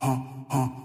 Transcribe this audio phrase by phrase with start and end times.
[0.00, 0.79] 哼哼。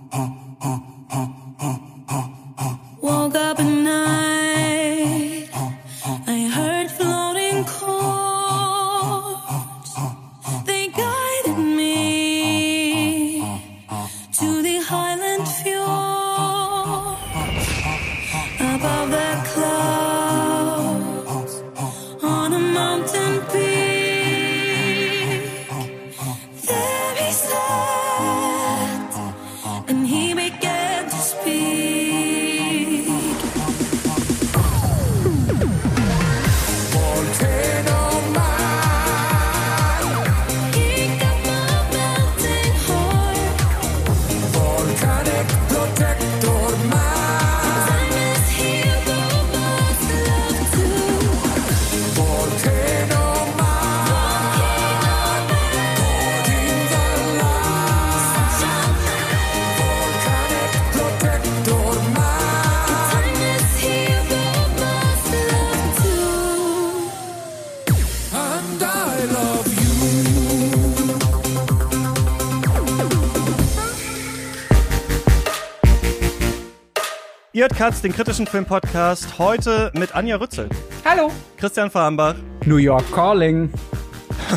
[77.78, 80.70] Katz, den kritischen Filmpodcast, heute mit Anja Rützel,
[81.04, 81.30] Hallo.
[81.58, 82.36] Christian Farnbach.
[82.66, 83.70] New York Calling.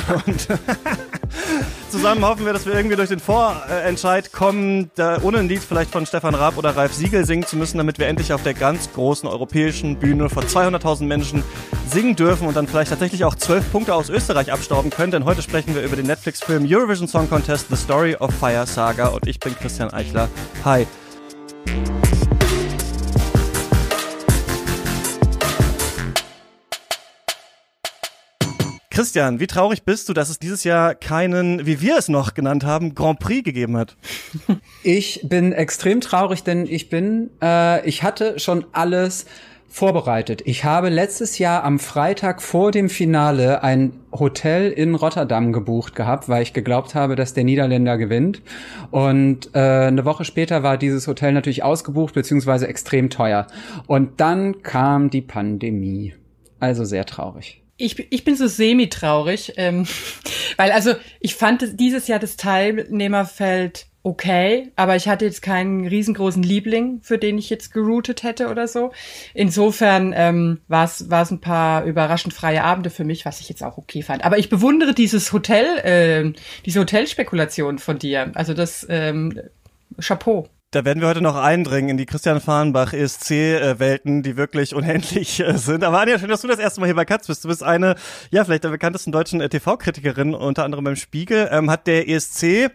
[1.90, 5.90] Zusammen hoffen wir, dass wir irgendwie durch den Vorentscheid kommen, da, ohne ein Lied vielleicht
[5.90, 8.92] von Stefan Raab oder Ralf Siegel singen zu müssen, damit wir endlich auf der ganz
[8.92, 11.42] großen europäischen Bühne vor 200.000 Menschen
[11.90, 15.42] singen dürfen und dann vielleicht tatsächlich auch zwölf Punkte aus Österreich abstauben können, denn heute
[15.42, 19.40] sprechen wir über den Netflix-Film Eurovision Song Contest The Story of Fire Saga und ich
[19.40, 20.28] bin Christian Eichler.
[20.64, 20.86] Hi.
[28.98, 32.64] Christian, wie traurig bist du, dass es dieses Jahr keinen, wie wir es noch genannt
[32.64, 33.96] haben, Grand Prix gegeben hat?
[34.82, 39.26] Ich bin extrem traurig, denn ich bin, äh, ich hatte schon alles
[39.68, 40.42] vorbereitet.
[40.46, 46.28] Ich habe letztes Jahr am Freitag vor dem Finale ein Hotel in Rotterdam gebucht gehabt,
[46.28, 48.42] weil ich geglaubt habe, dass der Niederländer gewinnt.
[48.90, 53.46] Und äh, eine Woche später war dieses Hotel natürlich ausgebucht, beziehungsweise extrem teuer.
[53.86, 56.14] Und dann kam die Pandemie.
[56.58, 57.62] Also sehr traurig.
[57.78, 59.86] Ich, bin- ich bin so semi-traurig, ähm,
[60.56, 66.42] weil also ich fand dieses Jahr das Teilnehmerfeld okay, aber ich hatte jetzt keinen riesengroßen
[66.42, 68.92] Liebling, für den ich jetzt geroutet hätte oder so.
[69.34, 71.00] Insofern ähm, war es
[71.30, 74.24] ein paar überraschend freie Abende für mich, was ich jetzt auch okay fand.
[74.24, 76.34] Aber ich bewundere dieses Hotel, ähm,
[76.64, 78.30] diese Hotelspekulation von dir.
[78.34, 79.38] Also das ähm,
[80.00, 80.48] Chapeau.
[80.70, 85.56] Da werden wir heute noch eindringen in die Christian Fahrenbach ESC-Welten, die wirklich unendlich äh,
[85.56, 85.82] sind.
[85.82, 87.42] Aber Anja, schön, dass du das erste Mal hier bei Katz bist.
[87.42, 87.94] Du bist eine,
[88.30, 91.48] ja, vielleicht der bekanntesten deutschen äh, TV-Kritikerin, unter anderem beim Spiegel.
[91.50, 92.70] Ähm, hat der ESC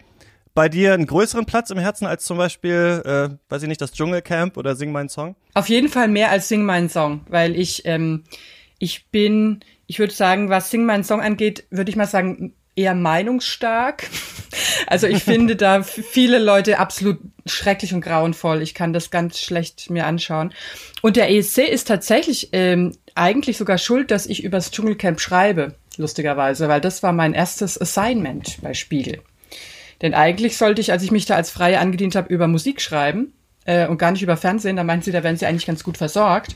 [0.55, 3.91] bei dir einen größeren Platz im Herzen als zum Beispiel, äh, weiß ich nicht, das
[3.91, 5.35] Dschungelcamp oder Sing meinen Song?
[5.53, 8.23] Auf jeden Fall mehr als Sing meinen Song, weil ich, ähm,
[8.79, 12.95] ich bin, ich würde sagen, was Sing meinen Song angeht, würde ich mal sagen, eher
[12.95, 14.09] meinungsstark.
[14.87, 18.61] Also ich finde da viele Leute absolut schrecklich und grauenvoll.
[18.61, 20.53] Ich kann das ganz schlecht mir anschauen.
[21.01, 26.67] Und der ESC ist tatsächlich ähm, eigentlich sogar schuld, dass ich übers Dschungelcamp schreibe, lustigerweise,
[26.67, 29.21] weil das war mein erstes Assignment bei Spiegel.
[30.01, 33.33] Denn eigentlich sollte ich, als ich mich da als Freie angedient habe, über Musik schreiben
[33.65, 34.75] äh, und gar nicht über Fernsehen.
[34.75, 36.53] Da meinten sie, da wären sie eigentlich ganz gut versorgt.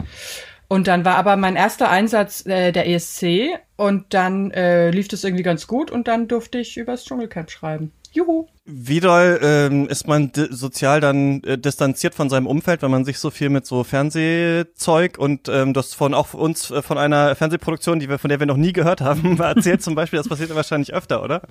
[0.70, 5.24] Und dann war aber mein erster Einsatz äh, der ESC und dann äh, lief das
[5.24, 7.92] irgendwie ganz gut und dann durfte ich übers Dschungelcamp schreiben.
[8.12, 8.48] Juhu.
[8.66, 13.20] Wie doll ähm, ist man sozial dann äh, distanziert von seinem Umfeld, wenn man sich
[13.20, 18.00] so viel mit so Fernsehzeug und ähm, das von auch uns äh, von einer Fernsehproduktion,
[18.00, 20.94] die wir von der wir noch nie gehört haben, erzählt zum Beispiel, das passiert wahrscheinlich
[20.94, 21.44] öfter, oder?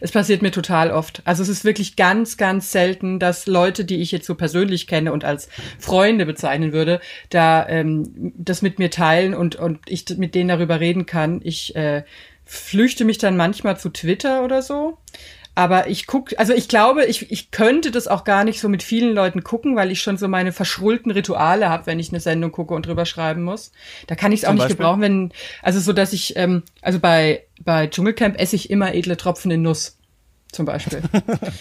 [0.00, 1.22] Es passiert mir total oft.
[1.24, 5.12] Also es ist wirklich ganz, ganz selten, dass Leute, die ich jetzt so persönlich kenne
[5.12, 10.34] und als Freunde bezeichnen würde, da ähm, das mit mir teilen und, und ich mit
[10.34, 11.40] denen darüber reden kann.
[11.44, 12.04] Ich äh,
[12.44, 14.98] flüchte mich dann manchmal zu Twitter oder so.
[15.54, 18.82] Aber ich guck, also ich glaube, ich, ich könnte das auch gar nicht so mit
[18.82, 22.52] vielen Leuten gucken, weil ich schon so meine verschrullten Rituale habe, wenn ich eine Sendung
[22.52, 23.72] gucke und drüber schreiben muss.
[24.06, 24.76] Da kann ich es auch nicht Beispiel?
[24.76, 25.32] gebrauchen, wenn,
[25.62, 29.62] also so, dass ich, ähm, also bei, bei Dschungelcamp esse ich immer edle Tropfen in
[29.62, 29.96] Nuss.
[30.52, 31.02] Zum Beispiel.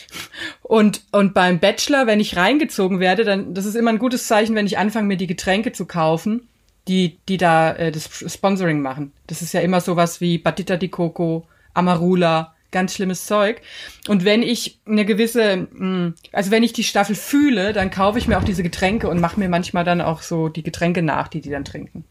[0.63, 4.55] und, und beim Bachelor, wenn ich reingezogen werde, dann, das ist immer ein gutes Zeichen,
[4.55, 6.47] wenn ich anfange, mir die Getränke zu kaufen,
[6.87, 9.11] die, die da äh, das Sponsoring machen.
[9.27, 13.61] Das ist ja immer sowas wie Batita di Coco, Amarula, ganz schlimmes Zeug.
[14.07, 18.27] Und wenn ich eine gewisse, mh, also wenn ich die Staffel fühle, dann kaufe ich
[18.27, 21.41] mir auch diese Getränke und mache mir manchmal dann auch so die Getränke nach, die
[21.41, 22.05] die dann trinken.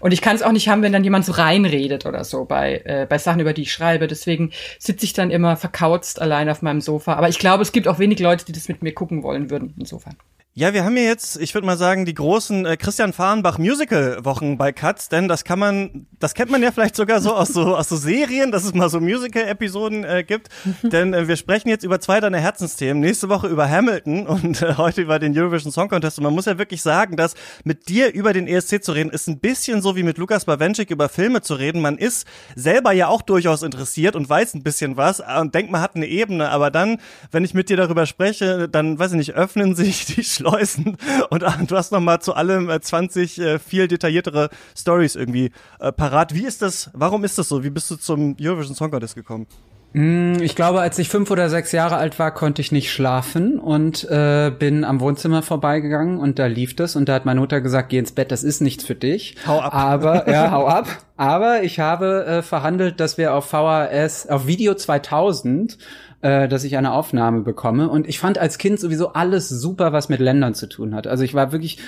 [0.00, 2.82] Und ich kann es auch nicht haben, wenn dann jemand so reinredet oder so bei,
[2.84, 4.06] äh, bei Sachen, über die ich schreibe.
[4.06, 7.14] Deswegen sitze ich dann immer verkauzt allein auf meinem Sofa.
[7.14, 9.74] Aber ich glaube, es gibt auch wenig Leute, die das mit mir gucken wollen würden,
[9.78, 10.16] insofern.
[10.54, 14.24] Ja, wir haben hier jetzt, ich würde mal sagen, die großen äh, Christian Fahrenbach Musical
[14.24, 17.50] Wochen bei Katz, denn das kann man, das kennt man ja vielleicht sogar so aus
[17.50, 20.48] so aus so Serien, dass es mal so Musical Episoden äh, gibt,
[20.82, 24.74] denn äh, wir sprechen jetzt über zwei deiner Herzensthemen, nächste Woche über Hamilton und äh,
[24.76, 26.18] heute über den Eurovision Song Contest.
[26.18, 29.28] Und man muss ja wirklich sagen, dass mit dir über den ESC zu reden ist
[29.28, 31.80] ein bisschen so wie mit Lukas Bawenschik über Filme zu reden.
[31.80, 35.82] Man ist selber ja auch durchaus interessiert und weiß ein bisschen was und denkt, man
[35.82, 37.00] hat eine Ebene, aber dann,
[37.30, 40.96] wenn ich mit dir darüber spreche, dann weiß ich nicht, öffnen sich die Schleusen
[41.30, 45.50] und ah, du hast noch mal zu allem äh, 20 äh, viel detailliertere Stories irgendwie
[45.80, 46.34] äh, parat.
[46.34, 46.90] Wie ist das?
[46.94, 47.64] Warum ist das so?
[47.64, 49.46] Wie bist du zum Eurovision Song Contest gekommen?
[49.94, 54.04] Ich glaube, als ich fünf oder sechs Jahre alt war, konnte ich nicht schlafen und
[54.10, 57.88] äh, bin am Wohnzimmer vorbeigegangen und da lief das und da hat meine Mutter gesagt,
[57.88, 59.36] geh ins Bett, das ist nichts für dich.
[59.46, 59.74] Hau ab.
[59.74, 60.88] Aber ja, hau ab.
[61.16, 65.78] Aber ich habe äh, verhandelt, dass wir auf VHS, auf Video 2000
[66.20, 67.88] äh, dass ich eine Aufnahme bekomme.
[67.88, 71.06] Und ich fand als Kind sowieso alles super, was mit Ländern zu tun hat.
[71.06, 71.78] Also ich war wirklich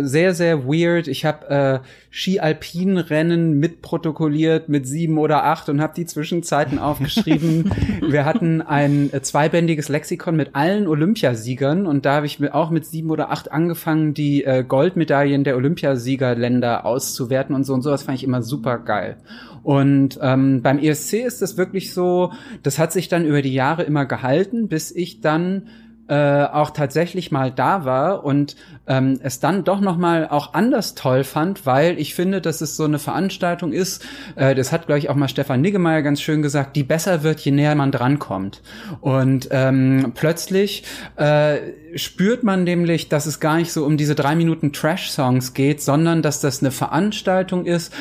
[0.00, 1.06] sehr, sehr weird.
[1.06, 1.78] Ich habe äh,
[2.10, 7.70] Ski-Alpin-Rennen mitprotokolliert mit sieben oder acht und habe die Zwischenzeiten aufgeschrieben.
[8.00, 12.86] Wir hatten ein äh, zweibändiges Lexikon mit allen Olympiasiegern und da habe ich auch mit
[12.86, 18.18] sieben oder acht angefangen, die äh, Goldmedaillen der Olympiasiegerländer auszuwerten und so und sowas fand
[18.18, 19.16] ich immer super geil.
[19.66, 22.32] Und ähm, beim ESC ist es wirklich so,
[22.62, 25.66] das hat sich dann über die Jahre immer gehalten, bis ich dann
[26.06, 28.54] äh, auch tatsächlich mal da war und
[28.86, 32.76] ähm, es dann doch noch mal auch anders toll fand, weil ich finde, dass es
[32.76, 34.06] so eine Veranstaltung ist.
[34.36, 37.40] Äh, das hat glaube ich auch mal Stefan Niggemeier ganz schön gesagt, die besser wird,
[37.40, 38.62] je näher man drankommt.
[39.00, 40.84] Und ähm, plötzlich
[41.16, 41.56] äh,
[41.96, 46.22] spürt man nämlich, dass es gar nicht so um diese drei Minuten Trash-Songs geht, sondern
[46.22, 47.92] dass das eine Veranstaltung ist,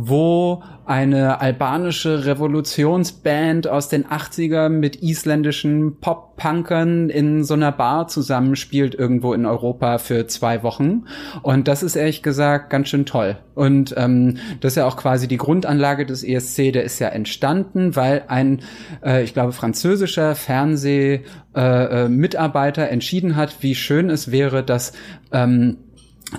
[0.00, 8.94] wo eine albanische Revolutionsband aus den 80ern mit isländischen Pop-Punkern in so einer Bar zusammenspielt
[8.94, 11.06] irgendwo in Europa für zwei Wochen.
[11.42, 13.38] Und das ist ehrlich gesagt ganz schön toll.
[13.56, 17.96] Und ähm, das ist ja auch quasi die Grundanlage des ESC, der ist ja entstanden,
[17.96, 18.62] weil ein,
[19.04, 24.92] äh, ich glaube, französischer Fernsehmitarbeiter äh, Mitarbeiter entschieden hat, wie schön es wäre, dass
[25.32, 25.78] ähm,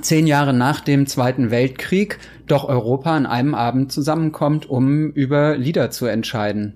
[0.01, 5.91] zehn Jahre nach dem Zweiten Weltkrieg doch Europa an einem Abend zusammenkommt, um über Lieder
[5.91, 6.75] zu entscheiden.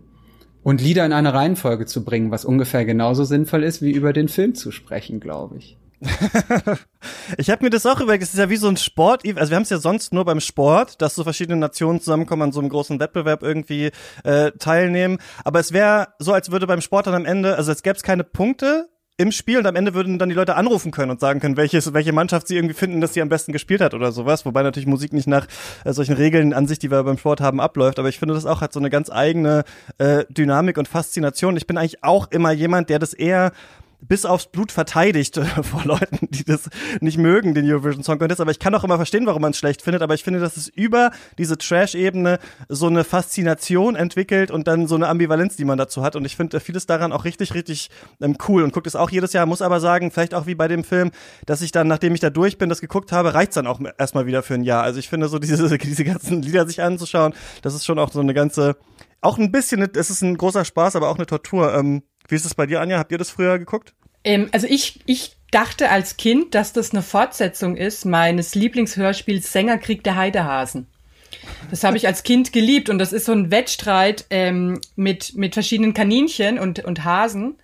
[0.63, 4.29] Und Lieder in eine Reihenfolge zu bringen, was ungefähr genauso sinnvoll ist, wie über den
[4.29, 5.77] Film zu sprechen, glaube ich.
[7.37, 9.55] ich habe mir das auch überlegt, es ist ja wie so ein Sport, also wir
[9.55, 12.69] haben es ja sonst nur beim Sport, dass so verschiedene Nationen zusammenkommen, an so einem
[12.69, 13.91] großen Wettbewerb irgendwie
[14.23, 15.17] äh, teilnehmen.
[15.43, 18.03] Aber es wäre so, als würde beim Sport dann am Ende, also als gäbe es
[18.03, 21.39] keine Punkte, im Spiel und am Ende würden dann die Leute anrufen können und sagen
[21.39, 24.43] können, welches, welche Mannschaft sie irgendwie finden, dass sie am besten gespielt hat oder sowas.
[24.45, 25.47] Wobei natürlich Musik nicht nach
[25.85, 27.99] äh, solchen Regeln an sich, die wir beim Sport haben, abläuft.
[27.99, 29.65] Aber ich finde, das auch hat so eine ganz eigene
[29.99, 31.57] äh, Dynamik und Faszination.
[31.57, 33.51] Ich bin eigentlich auch immer jemand, der das eher
[34.07, 36.69] bis aufs Blut verteidigt äh, vor Leuten, die das
[36.99, 38.41] nicht mögen, den Eurovision Song Contest.
[38.41, 40.01] Aber ich kann auch immer verstehen, warum man es schlecht findet.
[40.01, 42.39] Aber ich finde, dass es über diese Trash-Ebene
[42.69, 46.15] so eine Faszination entwickelt und dann so eine Ambivalenz, die man dazu hat.
[46.15, 47.89] Und ich finde vieles daran auch richtig, richtig
[48.21, 49.45] ähm, cool und guckt es auch jedes Jahr.
[49.45, 51.11] Muss aber sagen, vielleicht auch wie bei dem Film,
[51.45, 54.25] dass ich dann, nachdem ich da durch bin, das geguckt habe, reicht's dann auch erstmal
[54.25, 54.83] wieder für ein Jahr.
[54.83, 58.19] Also ich finde so diese, diese ganzen Lieder sich anzuschauen, das ist schon auch so
[58.19, 58.75] eine ganze,
[59.21, 61.73] auch ein bisschen, es ist ein großer Spaß, aber auch eine Tortur.
[61.73, 62.97] Ähm, wie ist es bei dir, Anja?
[62.97, 63.93] Habt ihr das früher geguckt?
[64.23, 70.03] Ähm, also ich, ich dachte als Kind, dass das eine Fortsetzung ist meines Lieblingshörspiels Sängerkrieg
[70.03, 70.87] der Heidehasen.
[71.69, 75.53] Das habe ich als Kind geliebt und das ist so ein Wettstreit ähm, mit, mit
[75.53, 77.55] verschiedenen Kaninchen und, und Hasen.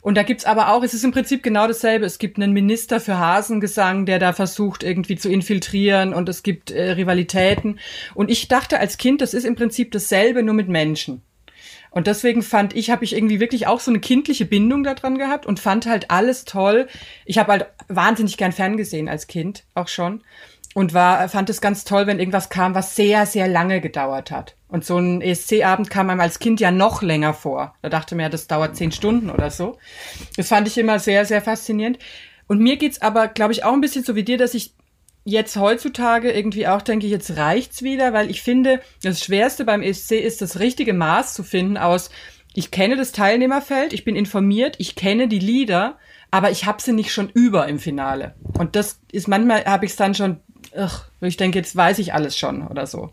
[0.00, 2.06] Und da gibt's aber auch, es ist im Prinzip genau dasselbe.
[2.06, 6.70] Es gibt einen Minister für Hasengesang, der da versucht, irgendwie zu infiltrieren und es gibt
[6.70, 7.78] äh, Rivalitäten.
[8.14, 11.22] Und ich dachte als Kind, das ist im Prinzip dasselbe, nur mit Menschen.
[11.98, 15.46] Und deswegen fand ich, habe ich irgendwie wirklich auch so eine kindliche Bindung daran gehabt
[15.46, 16.86] und fand halt alles toll.
[17.24, 20.22] Ich habe halt wahnsinnig gern ferngesehen als Kind, auch schon.
[20.74, 24.54] Und war, fand es ganz toll, wenn irgendwas kam, was sehr, sehr lange gedauert hat.
[24.68, 27.74] Und so ein ESC-Abend kam einem als Kind ja noch länger vor.
[27.82, 29.76] Da dachte man ja, das dauert zehn Stunden oder so.
[30.36, 31.98] Das fand ich immer sehr, sehr faszinierend.
[32.46, 34.72] Und mir geht's aber, glaube ich, auch ein bisschen so wie dir, dass ich
[35.28, 40.12] jetzt heutzutage irgendwie auch denke, jetzt reicht's wieder, weil ich finde, das Schwerste beim ESC
[40.12, 42.10] ist, das richtige Maß zu finden aus,
[42.54, 45.98] ich kenne das Teilnehmerfeld, ich bin informiert, ich kenne die Lieder,
[46.30, 48.36] aber ich habe sie nicht schon über im Finale.
[48.58, 50.40] Und das ist manchmal, habe ich es dann schon,
[51.20, 53.10] wo ich denke, jetzt weiß ich alles schon oder so.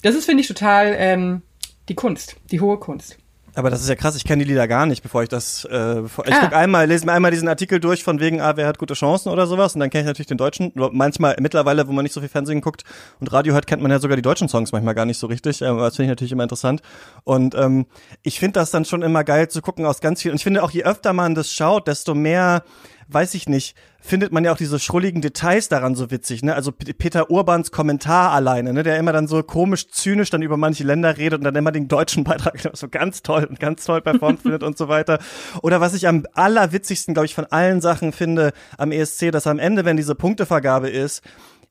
[0.00, 1.42] Das ist, finde ich, total ähm,
[1.90, 3.18] die Kunst, die hohe Kunst.
[3.58, 6.02] Aber das ist ja krass, ich kenne die Lieder gar nicht, bevor ich das, äh,
[6.02, 6.42] bevor, ich Ah.
[6.42, 9.30] guck einmal, lese mir einmal diesen Artikel durch von wegen, ah, wer hat gute Chancen
[9.30, 12.20] oder sowas und dann kenne ich natürlich den deutschen, manchmal, mittlerweile, wo man nicht so
[12.20, 12.84] viel Fernsehen guckt
[13.18, 15.60] und Radio hört, kennt man ja sogar die deutschen Songs manchmal gar nicht so richtig,
[15.60, 16.82] ähm, das finde ich natürlich immer interessant
[17.24, 17.86] und ähm,
[18.22, 20.62] ich finde das dann schon immer geil zu gucken aus ganz vielen, und ich finde
[20.62, 22.62] auch, je öfter man das schaut, desto mehr
[23.08, 26.54] weiß ich nicht, findet man ja auch diese schrulligen Details daran so witzig, ne?
[26.54, 28.82] Also Peter Urbans Kommentar alleine, ne?
[28.82, 31.88] Der immer dann so komisch zynisch dann über manche Länder redet und dann immer den
[31.88, 35.18] deutschen Beitrag so ganz toll und ganz toll performt findet und so weiter.
[35.62, 39.58] Oder was ich am allerwitzigsten, glaube ich, von allen Sachen finde am ESC, dass am
[39.58, 41.22] Ende, wenn diese Punktevergabe ist,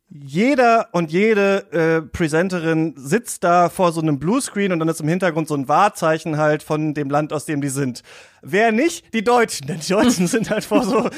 [0.09, 5.07] jeder und jede äh, Presenterin sitzt da vor so einem Bluescreen und dann ist im
[5.07, 8.03] Hintergrund so ein Wahrzeichen halt von dem Land, aus dem die sind.
[8.41, 9.13] Wer nicht?
[9.13, 9.67] Die Deutschen.
[9.67, 11.09] Denn die Deutschen sind halt vor so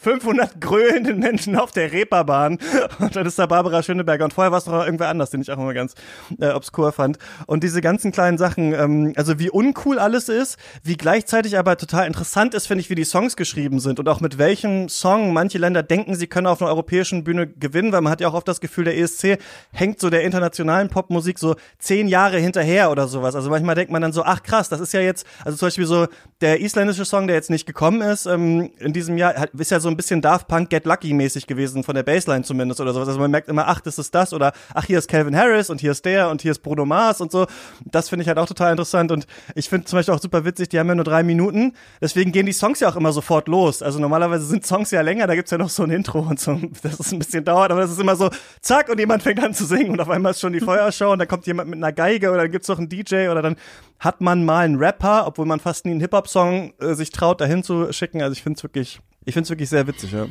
[0.00, 2.58] 500 grölenden Menschen auf der Reeperbahn.
[2.98, 4.24] Und dann ist da Barbara Schöneberger.
[4.24, 5.94] Und vorher war es noch irgendwer anders, den ich auch immer ganz
[6.40, 7.18] äh, obskur fand.
[7.46, 12.06] Und diese ganzen kleinen Sachen, ähm, also wie uncool alles ist, wie gleichzeitig aber total
[12.06, 15.58] interessant ist, finde ich, wie die Songs geschrieben sind und auch mit welchem Song manche
[15.58, 18.48] Länder denken, sie können auf einer europäischen Bühne gewinnen, weil man hat ja auch oft
[18.48, 19.38] das Gefühl, der ESC
[19.72, 23.34] hängt so der internationalen Popmusik so zehn Jahre hinterher oder sowas.
[23.34, 25.86] Also manchmal denkt man dann so, ach krass, das ist ja jetzt, also zum Beispiel
[25.86, 26.06] so
[26.42, 29.88] der isländische Song, der jetzt nicht gekommen ist, ähm, in diesem Jahr, ist ja so
[29.88, 33.08] ein bisschen Daft Punk Get Lucky mäßig gewesen, von der Bassline zumindest oder sowas.
[33.08, 35.80] Also man merkt immer, ach, das ist das oder ach, hier ist Calvin Harris und
[35.80, 37.46] hier ist der und hier ist Bruno Mars und so.
[37.86, 40.68] Das finde ich halt auch total interessant und ich finde zum Beispiel auch super witzig,
[40.68, 43.80] die haben ja nur drei Minuten, deswegen gehen die Songs ja auch immer sofort los.
[43.82, 46.60] Also normalerweise sind Songs ja länger, da gibt's ja noch so ein Intro und so,
[46.82, 48.28] das ist ein bisschen dauert, aber das ist immer so,
[48.60, 51.18] zack, und jemand fängt an zu singen und auf einmal ist schon die Feuershow und
[51.18, 53.56] dann kommt jemand mit einer Geige oder dann gibt's noch einen DJ oder dann
[53.98, 57.62] hat man mal einen Rapper, obwohl man fast nie einen Hip-Hop-Song äh, sich traut, dahin
[57.62, 58.22] zu schicken.
[58.22, 60.26] Also ich finde es wirklich, ich finde es wirklich sehr witzig, ja.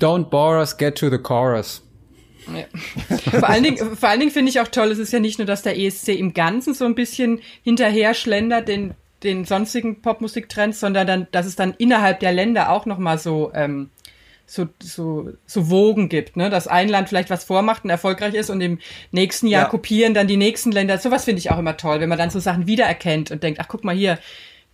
[0.00, 1.82] Don't bore us, get to the chorus.
[3.30, 5.46] Vor allen Dingen, vor allen Dingen finde ich auch toll, es ist ja nicht nur,
[5.46, 11.06] dass der ESC im Ganzen so ein bisschen hinterher schlendert den, den sonstigen Popmusiktrends, sondern
[11.06, 13.90] dann, dass es dann innerhalb der Länder auch nochmal so, ähm,
[14.50, 16.50] so, so, so Wogen gibt, ne?
[16.50, 18.80] Dass ein Land vielleicht was vormacht und erfolgreich ist und im
[19.12, 19.68] nächsten Jahr Ja.
[19.68, 20.98] kopieren dann die nächsten Länder.
[20.98, 23.68] Sowas finde ich auch immer toll, wenn man dann so Sachen wiedererkennt und denkt, ach
[23.68, 24.18] guck mal hier,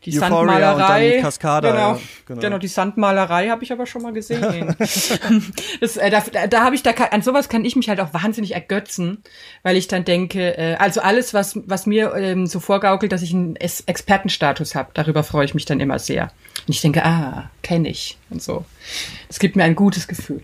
[0.05, 1.07] die Euphoria Sandmalerei.
[1.07, 2.41] und dann Cascada, genau, genau.
[2.41, 2.59] genau.
[2.59, 4.77] die Sandmalerei habe ich aber schon mal gesehen.
[5.81, 8.55] das, äh, da da, habe ich da an sowas kann ich mich halt auch wahnsinnig
[8.55, 9.23] ergötzen,
[9.63, 13.33] weil ich dann denke, äh, also alles was was mir ähm, so vorgaukelt, dass ich
[13.33, 16.31] einen Es- Expertenstatus habe, darüber freue ich mich dann immer sehr.
[16.67, 18.65] Und ich denke, ah, kenne ich und so.
[19.29, 20.43] Es gibt mir ein gutes Gefühl.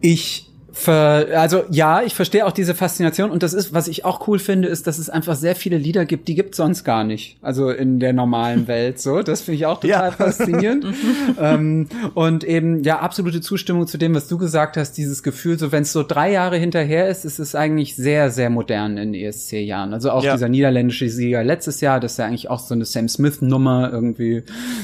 [0.00, 0.47] Ich
[0.78, 4.38] ver, also ja, ich verstehe auch diese Faszination und das ist, was ich auch cool
[4.38, 7.36] finde, ist, dass es einfach sehr viele Lieder gibt, die gibt sonst gar nicht.
[7.42, 9.22] Also in der normalen Welt so.
[9.22, 10.10] Das finde ich auch total Ja.
[10.12, 10.86] faszinierend.
[11.40, 15.72] ähm, und eben, ja, absolute Zustimmung zu dem, was du gesagt hast, dieses Gefühl, so
[15.72, 19.92] wenn es so drei Jahre hinterher ist, ist es eigentlich sehr, sehr modern in ESC-Jahren.
[19.92, 20.34] Also auch Ja.
[20.34, 24.42] dieser niederländische Sieger letztes Jahr, das ist ja eigentlich auch so eine Sam Smith-Nummer, irgendwie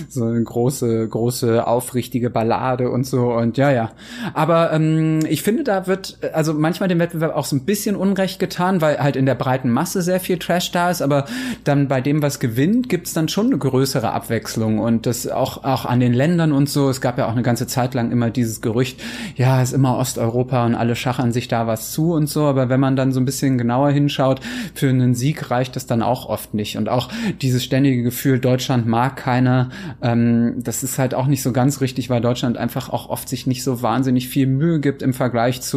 [0.09, 3.33] so eine große, große, aufrichtige Ballade und so.
[3.33, 3.93] Und ja, ja.
[4.33, 7.97] Aber ähm, ich finde, da wird äh, also manchmal dem Wettbewerb auch so ein bisschen
[7.97, 11.27] Unrecht getan, weil halt in der breiten Masse sehr viel Trash da ist, aber
[11.65, 15.85] dann bei dem, was gewinnt, gibt's dann schon eine größere Abwechslung und das auch, auch
[15.85, 16.89] an den Ländern und so.
[16.89, 19.01] Es gab ja auch eine ganze Zeit lang immer dieses Gerücht,
[19.37, 22.81] ja, ist immer Osteuropa und alle schachern sich da was zu und so, aber wenn
[22.81, 24.41] man dann so ein bisschen genauer hinschaut,
[24.75, 26.77] für einen Sieg reicht das dann auch oft nicht.
[26.77, 27.09] Und auch
[27.43, 29.71] dieses ständige Gefühl, Deutschland mag keiner,
[30.03, 33.47] ähm, das ist halt auch nicht so ganz richtig, weil Deutschland einfach auch oft sich
[33.47, 35.74] nicht so wahnsinnig viel Mühe gibt im Vergleich zu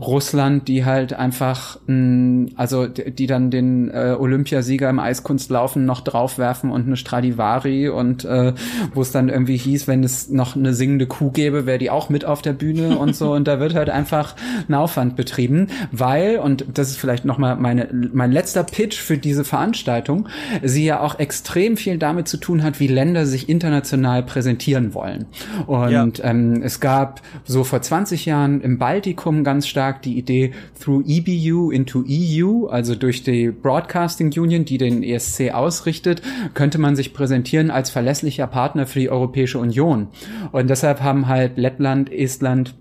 [0.00, 6.70] Russland, die halt einfach, mh, also die dann den äh, Olympiasieger im Eiskunstlaufen noch draufwerfen
[6.70, 8.52] und eine Stradivari und äh,
[8.94, 12.08] wo es dann irgendwie hieß, wenn es noch eine singende Kuh gäbe, wäre die auch
[12.08, 14.34] mit auf der Bühne und so und da wird halt einfach
[14.68, 19.18] ein Aufwand betrieben, weil und das ist vielleicht noch mal meine mein letzter Pitch für
[19.18, 20.28] diese Veranstaltung,
[20.62, 25.26] sie ja auch extrem viel damit zu tun hat, wie Länder sich international präsentieren wollen.
[25.66, 28.78] Und ähm, es gab so vor 20 Jahren im
[29.10, 34.78] Baltikum ganz stark die Idee through EBU into EU, also durch die Broadcasting Union, die
[34.78, 36.22] den ESC ausrichtet,
[36.54, 40.08] könnte man sich präsentieren als verlässlicher Partner für die Europäische Union.
[40.52, 42.74] Und deshalb haben halt Lettland, Estland,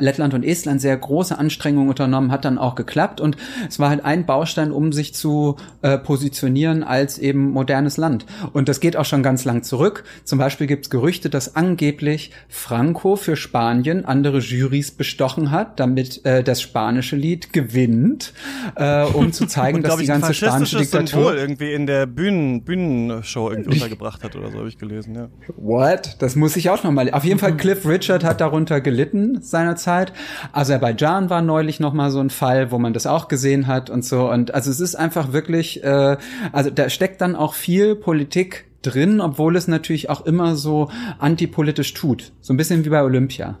[0.00, 3.36] Lettland und Estland sehr große Anstrengungen unternommen, hat dann auch geklappt und
[3.68, 8.26] es war halt ein Baustein, um sich zu äh, positionieren als eben modernes Land.
[8.52, 10.04] Und das geht auch schon ganz lang zurück.
[10.24, 16.24] Zum Beispiel gibt es Gerüchte, dass angeblich Franco für Spanien andere Jurys bestochen hat, damit
[16.24, 18.32] äh, das spanische Lied gewinnt,
[18.76, 22.06] äh, um zu zeigen, Und dass die ich, ganze spanische Diktatur Symbol irgendwie in der
[22.06, 25.28] Bühnen, Bühnenshow irgendwie untergebracht hat oder so, habe ich gelesen, ja.
[25.56, 26.16] What?
[26.20, 27.10] Das muss ich auch noch mal.
[27.10, 30.12] Auf jeden Fall Cliff Richard hat darunter gelitten seinerzeit meiner Zeit.
[30.52, 34.30] Aserbaidschan war neulich noch so ein Fall, wo man das auch gesehen hat und so.
[34.30, 36.16] Und also es ist einfach wirklich, äh,
[36.52, 41.94] also da steckt dann auch viel Politik drin, obwohl es natürlich auch immer so antipolitisch
[41.94, 42.32] tut.
[42.40, 43.58] So ein bisschen wie bei Olympia.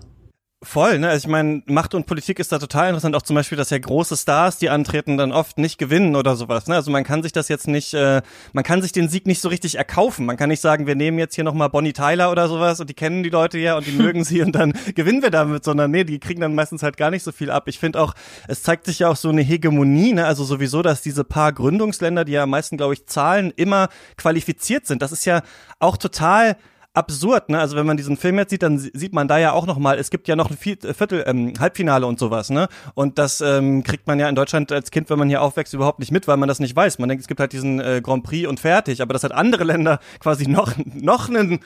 [0.60, 1.08] Voll, ne?
[1.08, 3.14] Also ich meine, Macht und Politik ist da total interessant.
[3.14, 6.66] Auch zum Beispiel, dass ja große Stars, die antreten, dann oft nicht gewinnen oder sowas.
[6.66, 6.74] Ne?
[6.74, 8.22] Also man kann sich das jetzt nicht, äh,
[8.52, 10.26] man kann sich den Sieg nicht so richtig erkaufen.
[10.26, 12.94] Man kann nicht sagen, wir nehmen jetzt hier nochmal Bonnie Tyler oder sowas und die
[12.94, 16.02] kennen die Leute ja und die mögen sie und dann gewinnen wir damit, sondern nee,
[16.02, 17.68] die kriegen dann meistens halt gar nicht so viel ab.
[17.68, 18.14] Ich finde auch,
[18.48, 20.26] es zeigt sich ja auch so eine Hegemonie, ne?
[20.26, 24.86] Also sowieso, dass diese paar Gründungsländer, die ja am meisten, glaube ich, zahlen, immer qualifiziert
[24.88, 25.02] sind.
[25.02, 25.42] Das ist ja
[25.78, 26.56] auch total
[26.98, 27.60] absurd, ne?
[27.60, 29.98] Also wenn man diesen Film jetzt sieht, dann sieht man da ja auch noch mal,
[29.98, 32.68] es gibt ja noch ein Viertel, ähm, Halbfinale und sowas, ne?
[32.94, 36.00] Und das ähm, kriegt man ja in Deutschland als Kind, wenn man hier aufwächst, überhaupt
[36.00, 36.98] nicht mit, weil man das nicht weiß.
[36.98, 39.64] Man denkt, es gibt halt diesen äh, Grand Prix und fertig, aber dass halt andere
[39.64, 41.60] Länder quasi noch noch einen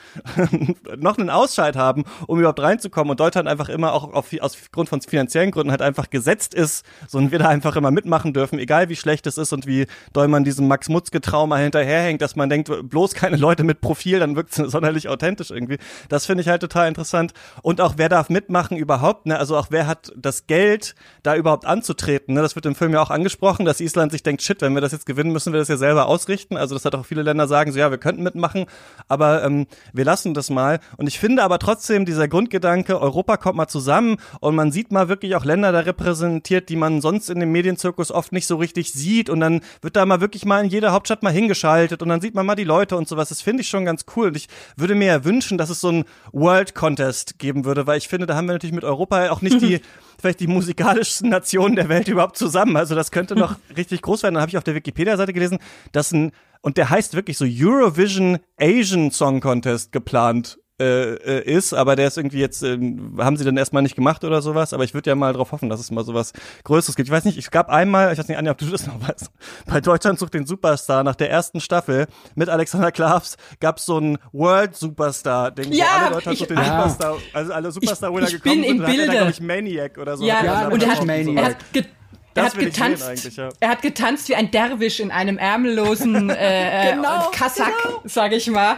[0.97, 4.89] noch einen Ausscheid haben, um überhaupt reinzukommen und Deutschland einfach immer auch auf, aus Grund
[4.89, 8.59] von finanziellen Gründen halt einfach gesetzt ist, so und wir da einfach immer mitmachen dürfen,
[8.59, 12.35] egal wie schlecht es ist und wie doll man diesem Max Mutzke Trauma hinterherhängt, dass
[12.35, 15.77] man denkt, bloß keine Leute mit Profil, dann wirkt es sonderlich authentisch irgendwie.
[16.09, 17.33] Das finde ich halt total interessant.
[17.61, 19.37] Und auch wer darf mitmachen überhaupt, ne?
[19.37, 22.41] Also auch wer hat das Geld, da überhaupt anzutreten, ne?
[22.41, 24.91] Das wird im Film ja auch angesprochen, dass Island sich denkt, shit, wenn wir das
[24.91, 26.57] jetzt gewinnen, müssen wir das ja selber ausrichten.
[26.57, 28.65] Also das hat auch viele Länder sagen, so ja, wir könnten mitmachen,
[29.07, 30.79] aber ähm, wir lassen das mal.
[30.97, 35.09] Und ich finde aber trotzdem dieser Grundgedanke, Europa kommt mal zusammen und man sieht mal
[35.09, 38.93] wirklich auch Länder da repräsentiert, die man sonst in dem Medienzirkus oft nicht so richtig
[38.93, 42.21] sieht und dann wird da mal wirklich mal in jeder Hauptstadt mal hingeschaltet und dann
[42.21, 43.29] sieht man mal die Leute und sowas.
[43.29, 45.89] Das finde ich schon ganz cool und ich würde mir ja wünschen, dass es so
[45.89, 49.41] einen World Contest geben würde, weil ich finde, da haben wir natürlich mit Europa auch
[49.41, 49.79] nicht die
[50.19, 52.77] vielleicht die musikalischsten Nationen der Welt überhaupt zusammen.
[52.77, 54.35] Also das könnte noch richtig groß werden.
[54.35, 55.59] Dann habe ich auf der Wikipedia-Seite gelesen,
[55.91, 56.31] dass ein
[56.61, 62.07] und der heißt wirklich so Eurovision Asian Song Contest geplant äh, äh, ist, aber der
[62.07, 62.77] ist irgendwie jetzt, äh,
[63.19, 65.69] haben sie dann erstmal nicht gemacht oder sowas, aber ich würde ja mal drauf hoffen,
[65.69, 67.07] dass es mal sowas Größeres gibt.
[67.07, 69.29] Ich weiß nicht, es gab einmal, ich weiß nicht, Anja, ob du das noch weißt,
[69.67, 73.99] bei Deutschland sucht den Superstar nach der ersten Staffel mit Alexander Klavs gab es so
[73.99, 76.89] ein World Superstar, Ding, Ja, alle Deutschland ich- sucht den Ah.
[76.89, 79.11] Superstar, also alle Superstar-Winner ich gekommen bin sind, im Bilde.
[79.11, 80.25] glaube ich, Maniac oder so.
[80.25, 81.37] Ja, Ja, und er hat, Maniac.
[81.37, 81.57] er hat,
[82.33, 83.37] Das er hat getanzt.
[83.37, 83.49] ja.
[83.59, 87.71] Er hat getanzt wie ein Derwisch in einem ärmellosen äh, Genau, äh, Kassack,
[88.05, 88.75] sag ich mal.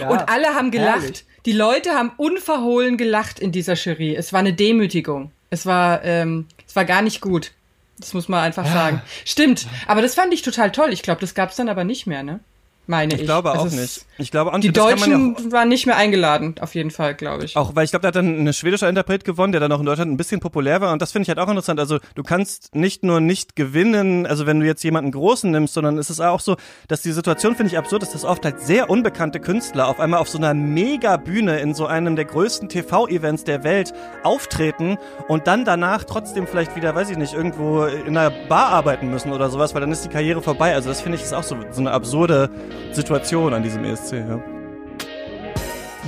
[0.00, 1.02] Ja, und alle haben gelacht.
[1.02, 1.24] herrlich.
[1.46, 4.14] Die Leute haben unverhohlen gelacht in dieser Jury.
[4.14, 5.32] Es war eine Demütigung.
[5.50, 7.52] Es war, ähm, es war gar nicht gut.
[7.98, 9.02] Das muss man einfach sagen.
[9.24, 9.66] Stimmt.
[9.86, 10.92] Aber das fand ich total toll.
[10.92, 12.40] Ich glaube, das gab's dann aber nicht mehr, ne?
[12.88, 13.20] Meine ich.
[13.20, 14.06] Ich glaube auch Also nicht.
[14.16, 14.64] Ich glaube nicht.
[14.64, 17.54] Die man ja Deutschen waren nicht mehr eingeladen, auf jeden Fall, glaube ich.
[17.54, 19.84] Auch, weil ich glaube, da hat dann ein schwedischer Interpret gewonnen, der dann auch in
[19.84, 20.94] Deutschland ein bisschen populär war.
[20.94, 21.78] Und das finde ich halt auch interessant.
[21.80, 25.98] Also du kannst nicht nur nicht gewinnen, also wenn du jetzt jemanden Großen nimmst, sondern
[25.98, 26.56] es ist auch so,
[26.88, 30.20] dass die Situation finde ich absurd ist, dass oft halt sehr unbekannte Künstler auf einmal
[30.20, 34.96] auf so einer Mega-Bühne in so einem der größten TV-Events der Welt auftreten
[35.28, 39.30] und dann danach trotzdem vielleicht wieder, weiß ich nicht, irgendwo in einer Bar arbeiten müssen
[39.32, 40.72] oder sowas, weil dann ist die Karriere vorbei.
[40.74, 42.48] Also das finde ich ist auch so, so eine absurde
[42.92, 44.57] Situation an diesem ESC, ja.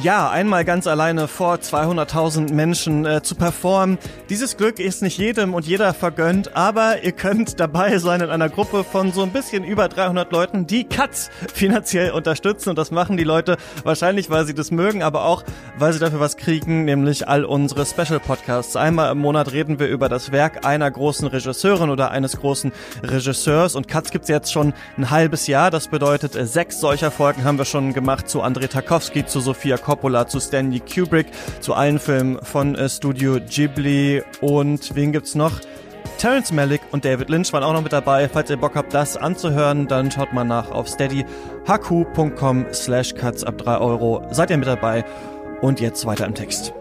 [0.02, 3.98] Ja, einmal ganz alleine vor 200.000 Menschen äh, zu performen.
[4.30, 8.48] Dieses Glück ist nicht jedem und jeder vergönnt, aber ihr könnt dabei sein in einer
[8.48, 12.70] Gruppe von so ein bisschen über 300 Leuten, die Katz finanziell unterstützen.
[12.70, 15.44] Und das machen die Leute wahrscheinlich, weil sie das mögen, aber auch,
[15.76, 18.76] weil sie dafür was kriegen, nämlich all unsere Special Podcasts.
[18.76, 23.74] Einmal im Monat reden wir über das Werk einer großen Regisseurin oder eines großen Regisseurs.
[23.74, 25.70] Und Katz gibt's jetzt schon ein halbes Jahr.
[25.70, 29.76] Das bedeutet, äh, sechs solcher Folgen haben wir schon gemacht zu Andrei Tarkovsky, zu Sofia
[29.90, 31.26] Coppola, zu Stanley Kubrick,
[31.59, 35.50] zu allen Filmen von äh, Studio Ghibli und wen gibt's noch?
[36.16, 38.29] Terrence Malick und David Lynch waren auch noch mit dabei.
[38.29, 43.59] Falls ihr Bock habt, das anzuhören, dann schaut mal nach auf steadyhq.com slash cuts ab
[43.59, 44.22] 3 Euro.
[44.31, 45.05] Seid ihr mit dabei?
[45.61, 46.72] Und jetzt weiter im Text.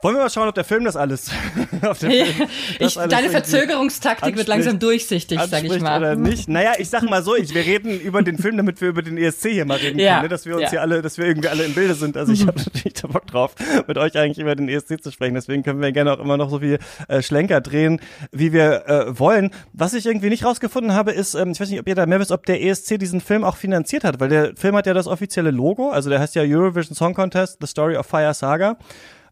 [0.00, 4.36] Wollen wir mal schauen, ob der Film das alles, Film das ich, alles deine Verzögerungstaktik
[4.36, 5.98] wird langsam durchsichtig, sag ich mal.
[5.98, 6.48] Oder nicht.
[6.48, 9.18] Naja, ich sag mal so, ich, wir reden über den Film, damit wir über den
[9.18, 10.28] ESC hier mal reden Ja, können, ne?
[10.28, 10.70] dass wir uns ja.
[10.70, 12.16] hier alle, dass wir irgendwie alle im Bilde sind.
[12.16, 13.56] Also ich habe natürlich da Bock drauf,
[13.88, 15.34] mit euch eigentlich über den ESC zu sprechen.
[15.34, 19.18] Deswegen können wir gerne auch immer noch so viel äh, Schlenker drehen, wie wir äh,
[19.18, 19.50] wollen.
[19.72, 22.20] Was ich irgendwie nicht rausgefunden habe, ist, ähm, ich weiß nicht, ob ihr da mehr
[22.20, 25.08] wisst, ob der ESC diesen Film auch finanziert hat, weil der Film hat ja das
[25.08, 28.78] offizielle Logo, also der heißt ja Eurovision Song Contest, The Story of Fire Saga.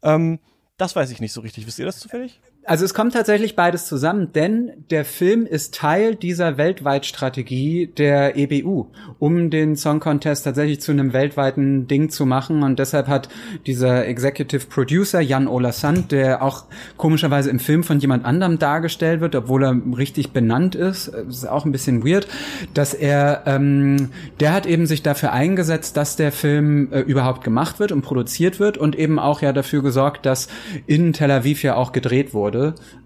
[0.02, 0.40] Ähm,
[0.76, 1.66] das weiß ich nicht so richtig.
[1.66, 2.40] Wisst ihr das zufällig?
[2.68, 8.86] Also es kommt tatsächlich beides zusammen, denn der Film ist Teil dieser Weltweitstrategie der EBU,
[9.20, 12.64] um den Song Contest tatsächlich zu einem weltweiten Ding zu machen.
[12.64, 13.28] Und deshalb hat
[13.68, 16.64] dieser Executive Producer Jan Ola Sand, der auch
[16.96, 21.48] komischerweise im Film von jemand anderem dargestellt wird, obwohl er richtig benannt ist, das ist
[21.48, 22.26] auch ein bisschen weird,
[22.74, 27.78] dass er, ähm, der hat eben sich dafür eingesetzt, dass der Film äh, überhaupt gemacht
[27.78, 30.48] wird und produziert wird und eben auch ja dafür gesorgt, dass
[30.88, 32.55] in Tel Aviv ja auch gedreht wurde.